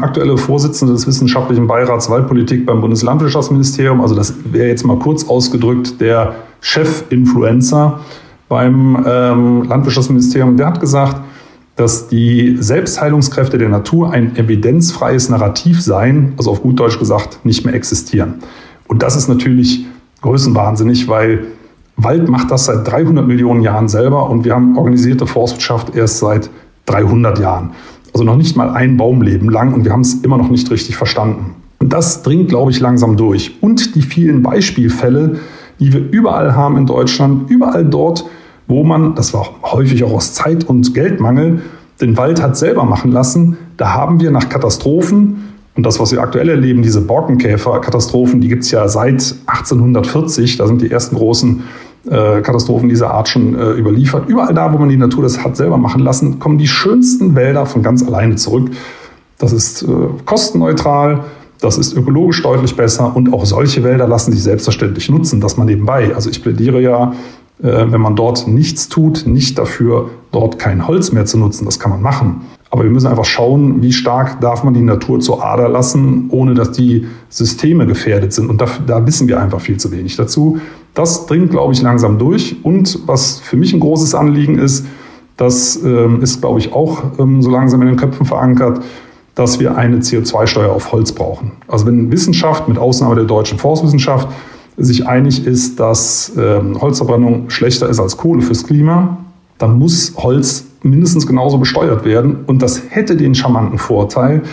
aktuelle 0.00 0.36
Vorsitzende 0.36 0.94
des 0.94 1.06
Wissenschaftlichen 1.06 1.68
Beirats 1.68 2.10
Waldpolitik 2.10 2.66
beim 2.66 2.80
Bundeslandwirtschaftsministerium, 2.80 4.00
also 4.00 4.16
das 4.16 4.34
wäre 4.50 4.66
jetzt 4.66 4.84
mal 4.84 4.98
kurz 4.98 5.28
ausgedrückt 5.28 6.00
der 6.00 6.34
Chef-Influencer 6.60 8.00
beim 8.48 9.04
ähm, 9.06 9.62
Landwirtschaftsministerium, 9.62 10.56
der 10.56 10.66
hat 10.66 10.80
gesagt, 10.80 11.20
dass 11.76 12.08
die 12.08 12.56
Selbstheilungskräfte 12.58 13.58
der 13.58 13.68
Natur 13.68 14.10
ein 14.10 14.34
evidenzfreies 14.34 15.28
Narrativ 15.28 15.80
seien, 15.80 16.34
also 16.36 16.50
auf 16.50 16.62
gut 16.62 16.80
Deutsch 16.80 16.98
gesagt, 16.98 17.44
nicht 17.44 17.64
mehr 17.64 17.74
existieren. 17.74 18.40
Und 18.88 19.02
das 19.04 19.14
ist 19.14 19.28
natürlich 19.28 19.86
größenwahnsinnig, 20.20 21.06
weil 21.06 21.46
Wald 21.96 22.28
macht 22.28 22.50
das 22.50 22.64
seit 22.64 22.88
300 22.90 23.24
Millionen 23.24 23.62
Jahren 23.62 23.88
selber 23.88 24.28
und 24.28 24.44
wir 24.44 24.54
haben 24.54 24.76
organisierte 24.76 25.28
Forstwirtschaft 25.28 25.94
erst 25.94 26.18
seit 26.18 26.50
300 26.86 27.38
Jahren. 27.38 27.70
Also 28.16 28.24
noch 28.24 28.36
nicht 28.36 28.56
mal 28.56 28.70
ein 28.70 28.96
Baumleben 28.96 29.50
lang 29.50 29.74
und 29.74 29.84
wir 29.84 29.92
haben 29.92 30.00
es 30.00 30.14
immer 30.22 30.38
noch 30.38 30.48
nicht 30.48 30.70
richtig 30.70 30.96
verstanden. 30.96 31.54
Und 31.78 31.92
das 31.92 32.22
dringt, 32.22 32.48
glaube 32.48 32.70
ich, 32.70 32.80
langsam 32.80 33.18
durch. 33.18 33.58
Und 33.60 33.94
die 33.94 34.00
vielen 34.00 34.42
Beispielfälle, 34.42 35.38
die 35.80 35.92
wir 35.92 36.00
überall 36.12 36.54
haben 36.54 36.78
in 36.78 36.86
Deutschland, 36.86 37.50
überall 37.50 37.84
dort, 37.84 38.24
wo 38.68 38.84
man, 38.84 39.14
das 39.16 39.34
war 39.34 39.46
häufig 39.64 40.02
auch 40.02 40.14
aus 40.14 40.32
Zeit- 40.32 40.64
und 40.64 40.94
Geldmangel, 40.94 41.60
den 42.00 42.16
Wald 42.16 42.40
hat 42.40 42.56
selber 42.56 42.84
machen 42.84 43.12
lassen, 43.12 43.58
da 43.76 43.92
haben 43.92 44.18
wir 44.18 44.30
nach 44.30 44.48
Katastrophen, 44.48 45.42
und 45.74 45.84
das, 45.84 46.00
was 46.00 46.10
wir 46.10 46.22
aktuell 46.22 46.48
erleben, 46.48 46.80
diese 46.80 47.02
Borkenkäfer-Katastrophen, 47.02 48.40
die 48.40 48.48
gibt 48.48 48.62
es 48.62 48.70
ja 48.70 48.88
seit 48.88 49.34
1840, 49.44 50.56
da 50.56 50.66
sind 50.66 50.80
die 50.80 50.90
ersten 50.90 51.16
großen 51.16 51.64
äh, 52.08 52.40
Katastrophen 52.40 52.88
dieser 52.88 53.10
Art 53.10 53.28
schon 53.28 53.58
äh, 53.58 53.72
überliefert. 53.72 54.28
Überall 54.28 54.54
da, 54.54 54.72
wo 54.72 54.78
man 54.78 54.88
die 54.88 54.96
Natur 54.96 55.22
das 55.22 55.42
hat 55.42 55.56
selber 55.56 55.76
machen 55.76 56.02
lassen, 56.02 56.38
kommen 56.38 56.58
die 56.58 56.68
schönsten 56.68 57.34
Wälder 57.34 57.66
von 57.66 57.82
ganz 57.82 58.02
alleine 58.06 58.36
zurück. 58.36 58.70
Das 59.38 59.52
ist 59.52 59.82
äh, 59.82 59.86
kostenneutral, 60.24 61.24
das 61.60 61.78
ist 61.78 61.96
ökologisch 61.96 62.42
deutlich 62.42 62.76
besser 62.76 63.14
und 63.14 63.32
auch 63.32 63.44
solche 63.44 63.82
Wälder 63.82 64.06
lassen 64.06 64.32
sich 64.32 64.42
selbstverständlich 64.42 65.10
nutzen, 65.10 65.40
dass 65.40 65.56
man 65.56 65.66
nebenbei. 65.66 66.14
Also 66.14 66.30
ich 66.30 66.42
plädiere 66.42 66.80
ja, 66.80 67.12
äh, 67.62 67.86
wenn 67.90 68.00
man 68.00 68.16
dort 68.16 68.46
nichts 68.46 68.88
tut, 68.88 69.26
nicht 69.26 69.58
dafür, 69.58 70.10
dort 70.32 70.58
kein 70.58 70.86
Holz 70.86 71.12
mehr 71.12 71.24
zu 71.24 71.38
nutzen. 71.38 71.64
Das 71.64 71.78
kann 71.78 71.90
man 71.90 72.02
machen. 72.02 72.42
Aber 72.70 72.84
wir 72.84 72.90
müssen 72.90 73.06
einfach 73.06 73.24
schauen, 73.24 73.80
wie 73.80 73.92
stark 73.92 74.40
darf 74.40 74.64
man 74.64 74.74
die 74.74 74.82
Natur 74.82 75.20
zur 75.20 75.44
Ader 75.44 75.68
lassen, 75.68 76.26
ohne 76.30 76.54
dass 76.54 76.72
die 76.72 77.06
Systeme 77.28 77.86
gefährdet 77.86 78.32
sind. 78.32 78.50
Und 78.50 78.60
da, 78.60 78.66
da 78.86 79.06
wissen 79.06 79.28
wir 79.28 79.40
einfach 79.40 79.60
viel 79.60 79.78
zu 79.78 79.90
wenig 79.92 80.16
dazu. 80.16 80.58
Das 80.96 81.26
dringt, 81.26 81.50
glaube 81.50 81.74
ich, 81.74 81.82
langsam 81.82 82.18
durch. 82.18 82.56
Und 82.64 83.06
was 83.06 83.38
für 83.38 83.58
mich 83.58 83.74
ein 83.74 83.80
großes 83.80 84.14
Anliegen 84.14 84.58
ist, 84.58 84.86
das 85.36 85.76
ähm, 85.84 86.22
ist, 86.22 86.40
glaube 86.40 86.58
ich, 86.58 86.72
auch 86.72 87.02
ähm, 87.18 87.42
so 87.42 87.50
langsam 87.50 87.82
in 87.82 87.88
den 87.88 87.96
Köpfen 87.98 88.24
verankert, 88.24 88.80
dass 89.34 89.60
wir 89.60 89.76
eine 89.76 89.98
CO2-Steuer 89.98 90.72
auf 90.72 90.92
Holz 90.92 91.12
brauchen. 91.12 91.52
Also 91.68 91.86
wenn 91.86 92.10
Wissenschaft, 92.10 92.66
mit 92.66 92.78
Ausnahme 92.78 93.14
der 93.14 93.24
deutschen 93.24 93.58
Forstwissenschaft, 93.58 94.26
sich 94.78 95.06
einig 95.06 95.46
ist, 95.46 95.78
dass 95.78 96.32
ähm, 96.38 96.80
Holzverbrennung 96.80 97.50
schlechter 97.50 97.90
ist 97.90 98.00
als 98.00 98.16
Kohle 98.16 98.40
fürs 98.40 98.66
Klima, 98.66 99.18
dann 99.58 99.78
muss 99.78 100.14
Holz 100.16 100.64
mindestens 100.82 101.26
genauso 101.26 101.58
besteuert 101.58 102.06
werden. 102.06 102.38
Und 102.46 102.62
das 102.62 102.82
hätte 102.88 103.16
den 103.16 103.34
charmanten 103.34 103.76
Vorteil, 103.76 104.44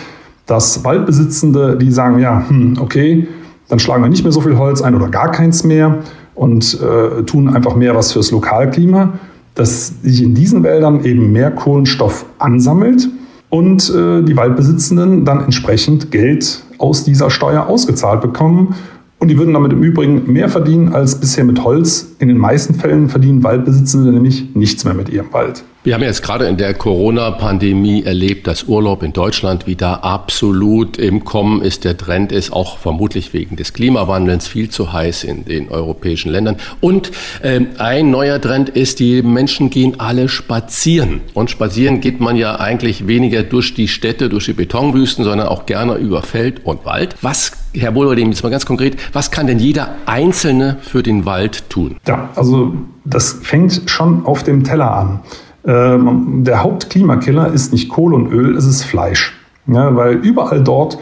dass 0.44 0.84
Waldbesitzende, 0.84 1.78
die 1.78 1.90
sagen, 1.90 2.18
ja, 2.18 2.44
hm, 2.46 2.76
okay, 2.82 3.28
dann 3.68 3.78
schlagen 3.78 4.02
wir 4.02 4.10
nicht 4.10 4.24
mehr 4.24 4.32
so 4.32 4.42
viel 4.42 4.58
Holz 4.58 4.82
ein 4.82 4.94
oder 4.94 5.08
gar 5.08 5.30
keins 5.30 5.64
mehr 5.64 6.00
und 6.34 6.78
äh, 6.80 7.22
tun 7.22 7.54
einfach 7.54 7.76
mehr 7.76 7.94
was 7.94 8.12
fürs 8.12 8.30
Lokalklima, 8.30 9.14
dass 9.54 10.02
sich 10.02 10.22
in 10.22 10.34
diesen 10.34 10.62
Wäldern 10.62 11.04
eben 11.04 11.32
mehr 11.32 11.50
Kohlenstoff 11.50 12.26
ansammelt 12.38 13.08
und 13.50 13.88
äh, 13.90 14.22
die 14.22 14.36
Waldbesitzenden 14.36 15.24
dann 15.24 15.44
entsprechend 15.44 16.10
Geld 16.10 16.64
aus 16.78 17.04
dieser 17.04 17.30
Steuer 17.30 17.66
ausgezahlt 17.66 18.20
bekommen 18.20 18.74
und 19.24 19.28
die 19.28 19.38
würden 19.38 19.54
damit 19.54 19.72
im 19.72 19.82
Übrigen 19.82 20.30
mehr 20.30 20.50
verdienen 20.50 20.92
als 20.92 21.18
bisher 21.18 21.44
mit 21.44 21.64
Holz. 21.64 22.14
In 22.18 22.28
den 22.28 22.36
meisten 22.36 22.74
Fällen 22.74 23.08
verdienen 23.08 23.42
Waldbesitzende 23.42 24.12
nämlich 24.12 24.54
nichts 24.54 24.84
mehr 24.84 24.92
mit 24.92 25.08
ihrem 25.08 25.32
Wald. 25.32 25.64
Wir 25.82 25.94
haben 25.94 26.02
jetzt 26.02 26.22
gerade 26.22 26.44
in 26.44 26.58
der 26.58 26.74
Corona-Pandemie 26.74 28.02
erlebt, 28.02 28.46
dass 28.46 28.64
Urlaub 28.64 29.02
in 29.02 29.14
Deutschland 29.14 29.66
wieder 29.66 30.04
absolut 30.04 30.98
im 30.98 31.24
Kommen 31.24 31.62
ist. 31.62 31.84
Der 31.84 31.96
Trend 31.96 32.32
ist 32.32 32.52
auch 32.52 32.76
vermutlich 32.76 33.32
wegen 33.32 33.56
des 33.56 33.72
Klimawandels 33.72 34.46
viel 34.46 34.68
zu 34.68 34.92
heiß 34.92 35.24
in 35.24 35.46
den 35.46 35.70
europäischen 35.70 36.30
Ländern. 36.30 36.56
Und 36.82 37.10
äh, 37.40 37.62
ein 37.78 38.10
neuer 38.10 38.42
Trend 38.42 38.68
ist, 38.68 39.00
die 39.00 39.22
Menschen 39.22 39.70
gehen 39.70 40.00
alle 40.00 40.28
spazieren. 40.28 41.22
Und 41.32 41.50
spazieren 41.50 42.02
geht 42.02 42.20
man 42.20 42.36
ja 42.36 42.60
eigentlich 42.60 43.06
weniger 43.06 43.42
durch 43.42 43.72
die 43.72 43.88
Städte, 43.88 44.28
durch 44.28 44.44
die 44.44 44.52
Betonwüsten, 44.52 45.24
sondern 45.24 45.48
auch 45.48 45.64
gerne 45.64 45.94
über 45.94 46.20
Feld 46.20 46.66
und 46.66 46.84
Wald. 46.84 47.16
Was 47.22 47.63
Herr 47.76 47.94
Wohlerdem, 47.94 48.30
jetzt 48.30 48.42
mal 48.44 48.50
ganz 48.50 48.66
konkret, 48.66 48.96
was 49.12 49.30
kann 49.30 49.46
denn 49.46 49.58
jeder 49.58 49.88
Einzelne 50.06 50.76
für 50.80 51.02
den 51.02 51.26
Wald 51.26 51.68
tun? 51.70 51.96
Ja, 52.06 52.28
also 52.36 52.72
das 53.04 53.32
fängt 53.42 53.82
schon 53.86 54.24
auf 54.26 54.44
dem 54.44 54.62
Teller 54.62 54.92
an. 54.94 55.20
Ähm, 55.66 56.44
der 56.44 56.62
Hauptklimakiller 56.62 57.52
ist 57.52 57.72
nicht 57.72 57.88
Kohle 57.88 58.14
und 58.14 58.30
Öl, 58.30 58.56
es 58.56 58.64
ist 58.66 58.84
Fleisch. 58.84 59.34
Ja, 59.66 59.94
weil 59.96 60.16
überall 60.16 60.62
dort, 60.62 60.98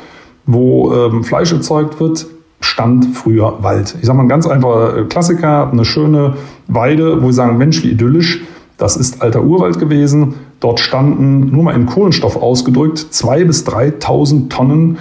wo 0.47 0.93
ähm, 0.93 1.25
Fleisch 1.25 1.53
erzeugt 1.53 2.01
wird, 2.01 2.27
stand 2.61 3.17
früher 3.17 3.59
Wald. 3.63 3.97
Ich 4.01 4.07
sage 4.07 4.17
mal 4.17 4.25
ein 4.25 4.29
ganz 4.29 4.47
einfacher 4.47 5.05
Klassiker, 5.05 5.71
eine 5.71 5.85
schöne 5.85 6.37
Weide, 6.69 7.21
wo 7.23 7.27
wir 7.27 7.33
sagen, 7.33 7.59
Mensch, 7.59 7.83
wie 7.83 7.91
idyllisch, 7.91 8.41
das 8.79 8.97
ist 8.97 9.21
alter 9.21 9.43
Urwald 9.43 9.79
gewesen. 9.79 10.35
Dort 10.61 10.81
standen, 10.81 11.51
nur 11.51 11.65
mal 11.65 11.75
in 11.75 11.87
Kohlenstoff 11.87 12.37
ausgedrückt, 12.37 12.99
zwei 13.11 13.45
bis 13.45 13.67
3.000 13.67 14.49
Tonnen 14.49 14.97
äh, 14.97 14.99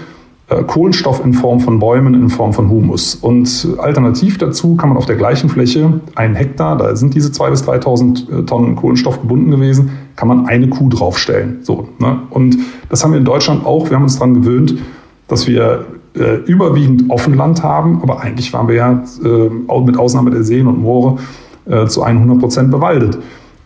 Kohlenstoff 0.67 1.23
in 1.23 1.33
Form 1.33 1.59
von 1.59 1.79
Bäumen, 1.79 2.13
in 2.13 2.29
Form 2.29 2.51
von 2.51 2.69
Humus. 2.69 3.15
Und 3.15 3.67
alternativ 3.77 4.37
dazu 4.37 4.75
kann 4.75 4.89
man 4.89 4.97
auf 4.97 5.05
der 5.05 5.15
gleichen 5.15 5.49
Fläche, 5.49 6.01
ein 6.15 6.35
Hektar, 6.35 6.77
da 6.77 6.95
sind 6.95 7.15
diese 7.15 7.29
2.000 7.29 7.49
bis 7.49 7.63
3.000 7.63 8.39
äh, 8.39 8.45
Tonnen 8.45 8.75
Kohlenstoff 8.75 9.21
gebunden 9.21 9.51
gewesen, 9.51 9.91
kann 10.15 10.27
man 10.27 10.45
eine 10.47 10.67
Kuh 10.67 10.89
draufstellen. 10.89 11.59
So, 11.61 11.87
ne? 11.99 12.19
Und 12.29 12.57
das 12.89 13.03
haben 13.03 13.11
wir 13.11 13.19
in 13.19 13.25
Deutschland 13.25 13.65
auch. 13.65 13.89
Wir 13.89 13.95
haben 13.95 14.03
uns 14.03 14.15
daran 14.15 14.33
gewöhnt, 14.33 14.75
dass 15.27 15.47
wir 15.47 15.85
äh, 16.15 16.35
überwiegend 16.45 17.09
Offenland 17.09 17.63
haben, 17.63 18.01
aber 18.01 18.21
eigentlich 18.21 18.51
waren 18.51 18.67
wir 18.67 18.75
ja 18.75 19.03
äh, 19.23 19.79
mit 19.79 19.97
Ausnahme 19.97 20.31
der 20.31 20.43
Seen 20.43 20.67
und 20.67 20.81
Moore 20.81 21.19
äh, 21.65 21.85
zu 21.87 22.03
100 22.03 22.39
Prozent 22.39 22.71
bewaldet. 22.71 23.17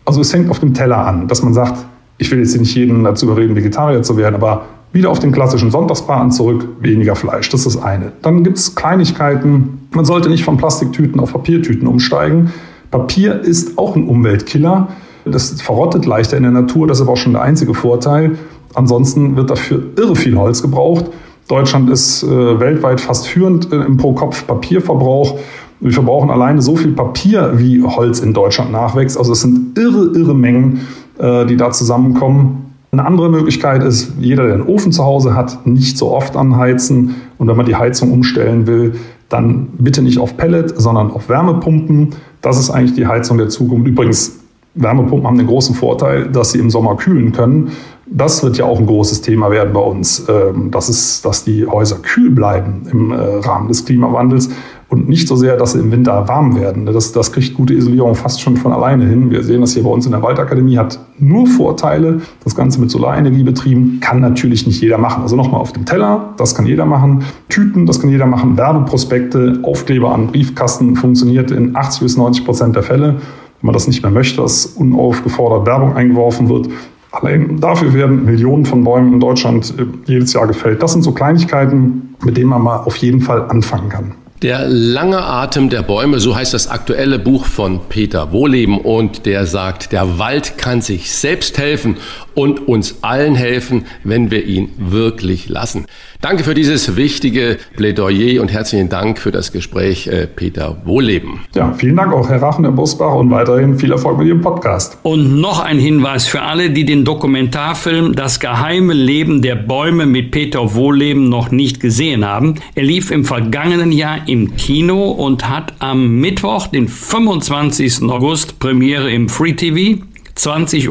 Also 0.04 0.20
es 0.20 0.32
hängt 0.32 0.50
auf 0.50 0.60
dem 0.60 0.72
Teller 0.72 0.98
an, 0.98 1.26
dass 1.26 1.42
man 1.42 1.52
sagt, 1.52 1.84
ich 2.18 2.30
will 2.30 2.38
jetzt 2.38 2.56
nicht 2.56 2.74
jeden 2.74 3.02
dazu 3.02 3.26
überreden, 3.26 3.56
Vegetarier 3.56 4.02
zu 4.02 4.16
werden, 4.16 4.36
aber 4.36 4.66
wieder 4.92 5.10
auf 5.10 5.18
den 5.18 5.32
klassischen 5.32 5.70
Sonntagsbraten 5.70 6.30
zurück, 6.30 6.68
weniger 6.80 7.14
Fleisch. 7.14 7.48
Das 7.50 7.66
ist 7.66 7.76
das 7.76 7.82
eine. 7.82 8.12
Dann 8.22 8.44
gibt 8.44 8.58
es 8.58 8.74
Kleinigkeiten. 8.74 9.88
Man 9.92 10.04
sollte 10.04 10.30
nicht 10.30 10.44
von 10.44 10.56
Plastiktüten 10.56 11.20
auf 11.20 11.32
Papiertüten 11.32 11.86
umsteigen. 11.86 12.52
Papier 12.90 13.40
ist 13.40 13.78
auch 13.78 13.96
ein 13.96 14.08
Umweltkiller. 14.08 14.88
Das 15.24 15.60
verrottet 15.60 16.06
leichter 16.06 16.36
in 16.36 16.44
der 16.44 16.52
Natur. 16.52 16.86
Das 16.86 16.98
ist 16.98 17.02
aber 17.02 17.12
auch 17.12 17.16
schon 17.16 17.32
der 17.32 17.42
einzige 17.42 17.74
Vorteil. 17.74 18.38
Ansonsten 18.74 19.36
wird 19.36 19.50
dafür 19.50 19.82
irre 19.96 20.16
viel 20.16 20.36
Holz 20.36 20.62
gebraucht. 20.62 21.06
Deutschland 21.48 21.90
ist 21.90 22.22
äh, 22.22 22.60
weltweit 22.60 23.00
fast 23.00 23.26
führend 23.28 23.72
äh, 23.72 23.76
im 23.76 23.96
Pro-Kopf-Papierverbrauch. 23.96 25.38
Wir 25.80 25.92
verbrauchen 25.92 26.30
alleine 26.30 26.62
so 26.62 26.74
viel 26.74 26.92
Papier, 26.92 27.52
wie 27.56 27.82
Holz 27.82 28.20
in 28.20 28.32
Deutschland 28.32 28.72
nachwächst. 28.72 29.18
Also 29.18 29.32
es 29.32 29.42
sind 29.42 29.78
irre, 29.78 30.12
irre 30.16 30.34
Mengen, 30.34 30.86
äh, 31.18 31.46
die 31.46 31.56
da 31.56 31.70
zusammenkommen. 31.70 32.65
Eine 32.96 33.06
andere 33.06 33.28
Möglichkeit 33.28 33.84
ist, 33.84 34.14
jeder, 34.18 34.44
der 34.44 34.54
einen 34.54 34.62
Ofen 34.62 34.90
zu 34.90 35.04
Hause 35.04 35.34
hat, 35.34 35.66
nicht 35.66 35.98
so 35.98 36.12
oft 36.12 36.34
anheizen. 36.34 37.16
Und 37.36 37.46
wenn 37.46 37.54
man 37.54 37.66
die 37.66 37.76
Heizung 37.76 38.10
umstellen 38.10 38.66
will, 38.66 38.94
dann 39.28 39.68
bitte 39.76 40.00
nicht 40.00 40.18
auf 40.18 40.38
Pellet, 40.38 40.72
sondern 40.80 41.10
auf 41.10 41.28
Wärmepumpen. 41.28 42.14
Das 42.40 42.58
ist 42.58 42.70
eigentlich 42.70 42.94
die 42.94 43.06
Heizung 43.06 43.36
der 43.36 43.50
Zukunft. 43.50 43.86
Übrigens, 43.86 44.38
Wärmepumpen 44.76 45.26
haben 45.26 45.36
den 45.36 45.46
großen 45.46 45.74
Vorteil, 45.74 46.28
dass 46.28 46.52
sie 46.52 46.58
im 46.58 46.70
Sommer 46.70 46.96
kühlen 46.96 47.32
können. 47.32 47.72
Das 48.06 48.42
wird 48.42 48.56
ja 48.56 48.64
auch 48.64 48.78
ein 48.78 48.86
großes 48.86 49.20
Thema 49.20 49.50
werden 49.50 49.74
bei 49.74 49.80
uns. 49.80 50.26
Ähm, 50.30 50.70
das 50.70 50.88
ist, 50.88 51.22
dass 51.22 51.44
die 51.44 51.66
Häuser 51.66 51.96
kühl 51.96 52.30
bleiben 52.30 52.86
im 52.90 53.12
äh, 53.12 53.16
Rahmen 53.16 53.68
des 53.68 53.84
Klimawandels. 53.84 54.48
Und 54.88 55.08
nicht 55.08 55.26
so 55.26 55.34
sehr, 55.34 55.56
dass 55.56 55.72
sie 55.72 55.80
im 55.80 55.90
Winter 55.90 56.28
warm 56.28 56.54
werden. 56.56 56.86
Das, 56.86 57.12
das 57.12 57.32
kriegt 57.32 57.54
gute 57.54 57.74
Isolierung 57.74 58.14
fast 58.14 58.40
schon 58.40 58.56
von 58.56 58.72
alleine 58.72 59.04
hin. 59.04 59.30
Wir 59.30 59.42
sehen 59.42 59.60
das 59.60 59.74
hier 59.74 59.82
bei 59.82 59.90
uns 59.90 60.06
in 60.06 60.12
der 60.12 60.22
Waldakademie, 60.22 60.78
hat 60.78 61.00
nur 61.18 61.46
Vorteile. 61.46 62.20
Das 62.44 62.54
Ganze 62.54 62.80
mit 62.80 62.90
Solarenergie 62.90 63.42
betrieben, 63.42 63.98
kann 64.00 64.20
natürlich 64.20 64.66
nicht 64.66 64.80
jeder 64.80 64.98
machen. 64.98 65.22
Also 65.22 65.34
nochmal 65.34 65.60
auf 65.60 65.72
dem 65.72 65.84
Teller, 65.86 66.34
das 66.36 66.54
kann 66.54 66.66
jeder 66.66 66.86
machen. 66.86 67.24
Tüten, 67.48 67.86
das 67.86 68.00
kann 68.00 68.10
jeder 68.10 68.26
machen. 68.26 68.56
Werbeprospekte, 68.56 69.58
Aufkleber 69.62 70.14
an 70.14 70.28
Briefkasten 70.28 70.94
funktioniert 70.94 71.50
in 71.50 71.74
80 71.74 72.02
bis 72.02 72.16
90 72.16 72.44
Prozent 72.44 72.76
der 72.76 72.84
Fälle. 72.84 73.16
Wenn 73.60 73.68
man 73.68 73.72
das 73.72 73.88
nicht 73.88 74.02
mehr 74.02 74.12
möchte, 74.12 74.40
dass 74.40 74.66
unaufgefordert 74.66 75.66
Werbung 75.66 75.94
eingeworfen 75.94 76.48
wird, 76.48 76.68
Allein 77.12 77.58
dafür 77.60 77.94
werden 77.94 78.26
Millionen 78.26 78.66
von 78.66 78.84
Bäumen 78.84 79.14
in 79.14 79.20
Deutschland 79.20 79.72
äh, 79.78 79.86
jedes 80.04 80.34
Jahr 80.34 80.46
gefällt. 80.46 80.82
Das 80.82 80.92
sind 80.92 81.00
so 81.00 81.12
Kleinigkeiten, 81.12 82.14
mit 82.22 82.36
denen 82.36 82.50
man 82.50 82.60
mal 82.60 82.76
auf 82.76 82.96
jeden 82.96 83.22
Fall 83.22 83.48
anfangen 83.48 83.88
kann. 83.88 84.12
Der 84.42 84.68
lange 84.68 85.22
Atem 85.22 85.70
der 85.70 85.80
Bäume, 85.82 86.20
so 86.20 86.36
heißt 86.36 86.52
das 86.52 86.68
aktuelle 86.68 87.18
Buch 87.18 87.46
von 87.46 87.88
Peter 87.88 88.32
Wohleben 88.32 88.78
und 88.78 89.24
der 89.24 89.46
sagt, 89.46 89.92
der 89.92 90.18
Wald 90.18 90.58
kann 90.58 90.82
sich 90.82 91.10
selbst 91.10 91.56
helfen 91.56 91.96
und 92.34 92.68
uns 92.68 93.02
allen 93.02 93.34
helfen, 93.34 93.86
wenn 94.04 94.30
wir 94.30 94.44
ihn 94.44 94.74
wirklich 94.76 95.48
lassen. 95.48 95.86
Danke 96.20 96.44
für 96.44 96.54
dieses 96.54 96.96
wichtige 96.96 97.58
Plädoyer 97.76 98.40
und 98.40 98.52
herzlichen 98.52 98.88
Dank 98.88 99.18
für 99.18 99.30
das 99.30 99.52
Gespräch, 99.52 100.06
äh, 100.06 100.26
Peter 100.26 100.78
Wohleben. 100.84 101.40
Ja, 101.54 101.72
vielen 101.74 101.96
Dank 101.96 102.12
auch, 102.12 102.28
Herr 102.28 102.42
Rachen, 102.42 102.64
Herr 102.64 102.72
Busbach 102.72 103.14
und 103.14 103.30
weiterhin 103.30 103.78
viel 103.78 103.92
Erfolg 103.92 104.18
mit 104.18 104.28
Ihrem 104.28 104.40
Podcast. 104.40 104.98
Und 105.02 105.40
noch 105.40 105.60
ein 105.60 105.78
Hinweis 105.78 106.26
für 106.26 106.42
alle, 106.42 106.70
die 106.70 106.84
den 106.84 107.04
Dokumentarfilm 107.04 108.14
Das 108.14 108.40
geheime 108.40 108.94
Leben 108.94 109.42
der 109.42 109.56
Bäume 109.56 110.06
mit 110.06 110.30
Peter 110.30 110.74
Wohleben 110.74 111.28
noch 111.28 111.50
nicht 111.50 111.80
gesehen 111.80 112.24
haben. 112.24 112.56
Er 112.74 112.84
lief 112.84 113.10
im 113.10 113.24
vergangenen 113.24 113.92
Jahr 113.92 114.26
im 114.26 114.56
Kino 114.56 115.10
und 115.10 115.48
hat 115.48 115.74
am 115.78 116.16
Mittwoch, 116.20 116.66
den 116.68 116.88
25. 116.88 118.02
August, 118.10 118.58
Premiere 118.58 119.10
im 119.10 119.28
Free 119.28 119.52
TV. 119.52 120.02
20.15 120.36 120.88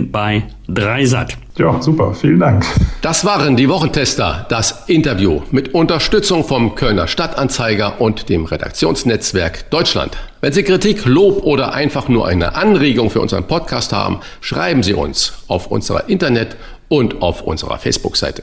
Uhr 0.00 0.06
bei 0.12 0.44
Dreisat. 0.68 1.38
Ja, 1.56 1.80
super, 1.80 2.12
vielen 2.12 2.38
Dank. 2.38 2.66
Das 3.00 3.24
waren 3.24 3.56
die 3.56 3.70
Wochentester, 3.70 4.44
das 4.50 4.84
Interview 4.88 5.40
mit 5.50 5.72
Unterstützung 5.72 6.44
vom 6.44 6.74
Kölner 6.74 7.08
Stadtanzeiger 7.08 7.98
und 8.00 8.28
dem 8.28 8.44
Redaktionsnetzwerk 8.44 9.70
Deutschland. 9.70 10.18
Wenn 10.42 10.52
Sie 10.52 10.64
Kritik, 10.64 11.06
Lob 11.06 11.44
oder 11.44 11.72
einfach 11.72 12.08
nur 12.08 12.26
eine 12.28 12.56
Anregung 12.56 13.08
für 13.08 13.22
unseren 13.22 13.46
Podcast 13.46 13.94
haben, 13.94 14.20
schreiben 14.42 14.82
Sie 14.82 14.92
uns 14.92 15.32
auf 15.48 15.68
unserer 15.68 16.10
Internet- 16.10 16.56
und 16.88 17.22
auf 17.22 17.40
unserer 17.40 17.78
Facebook-Seite. 17.78 18.42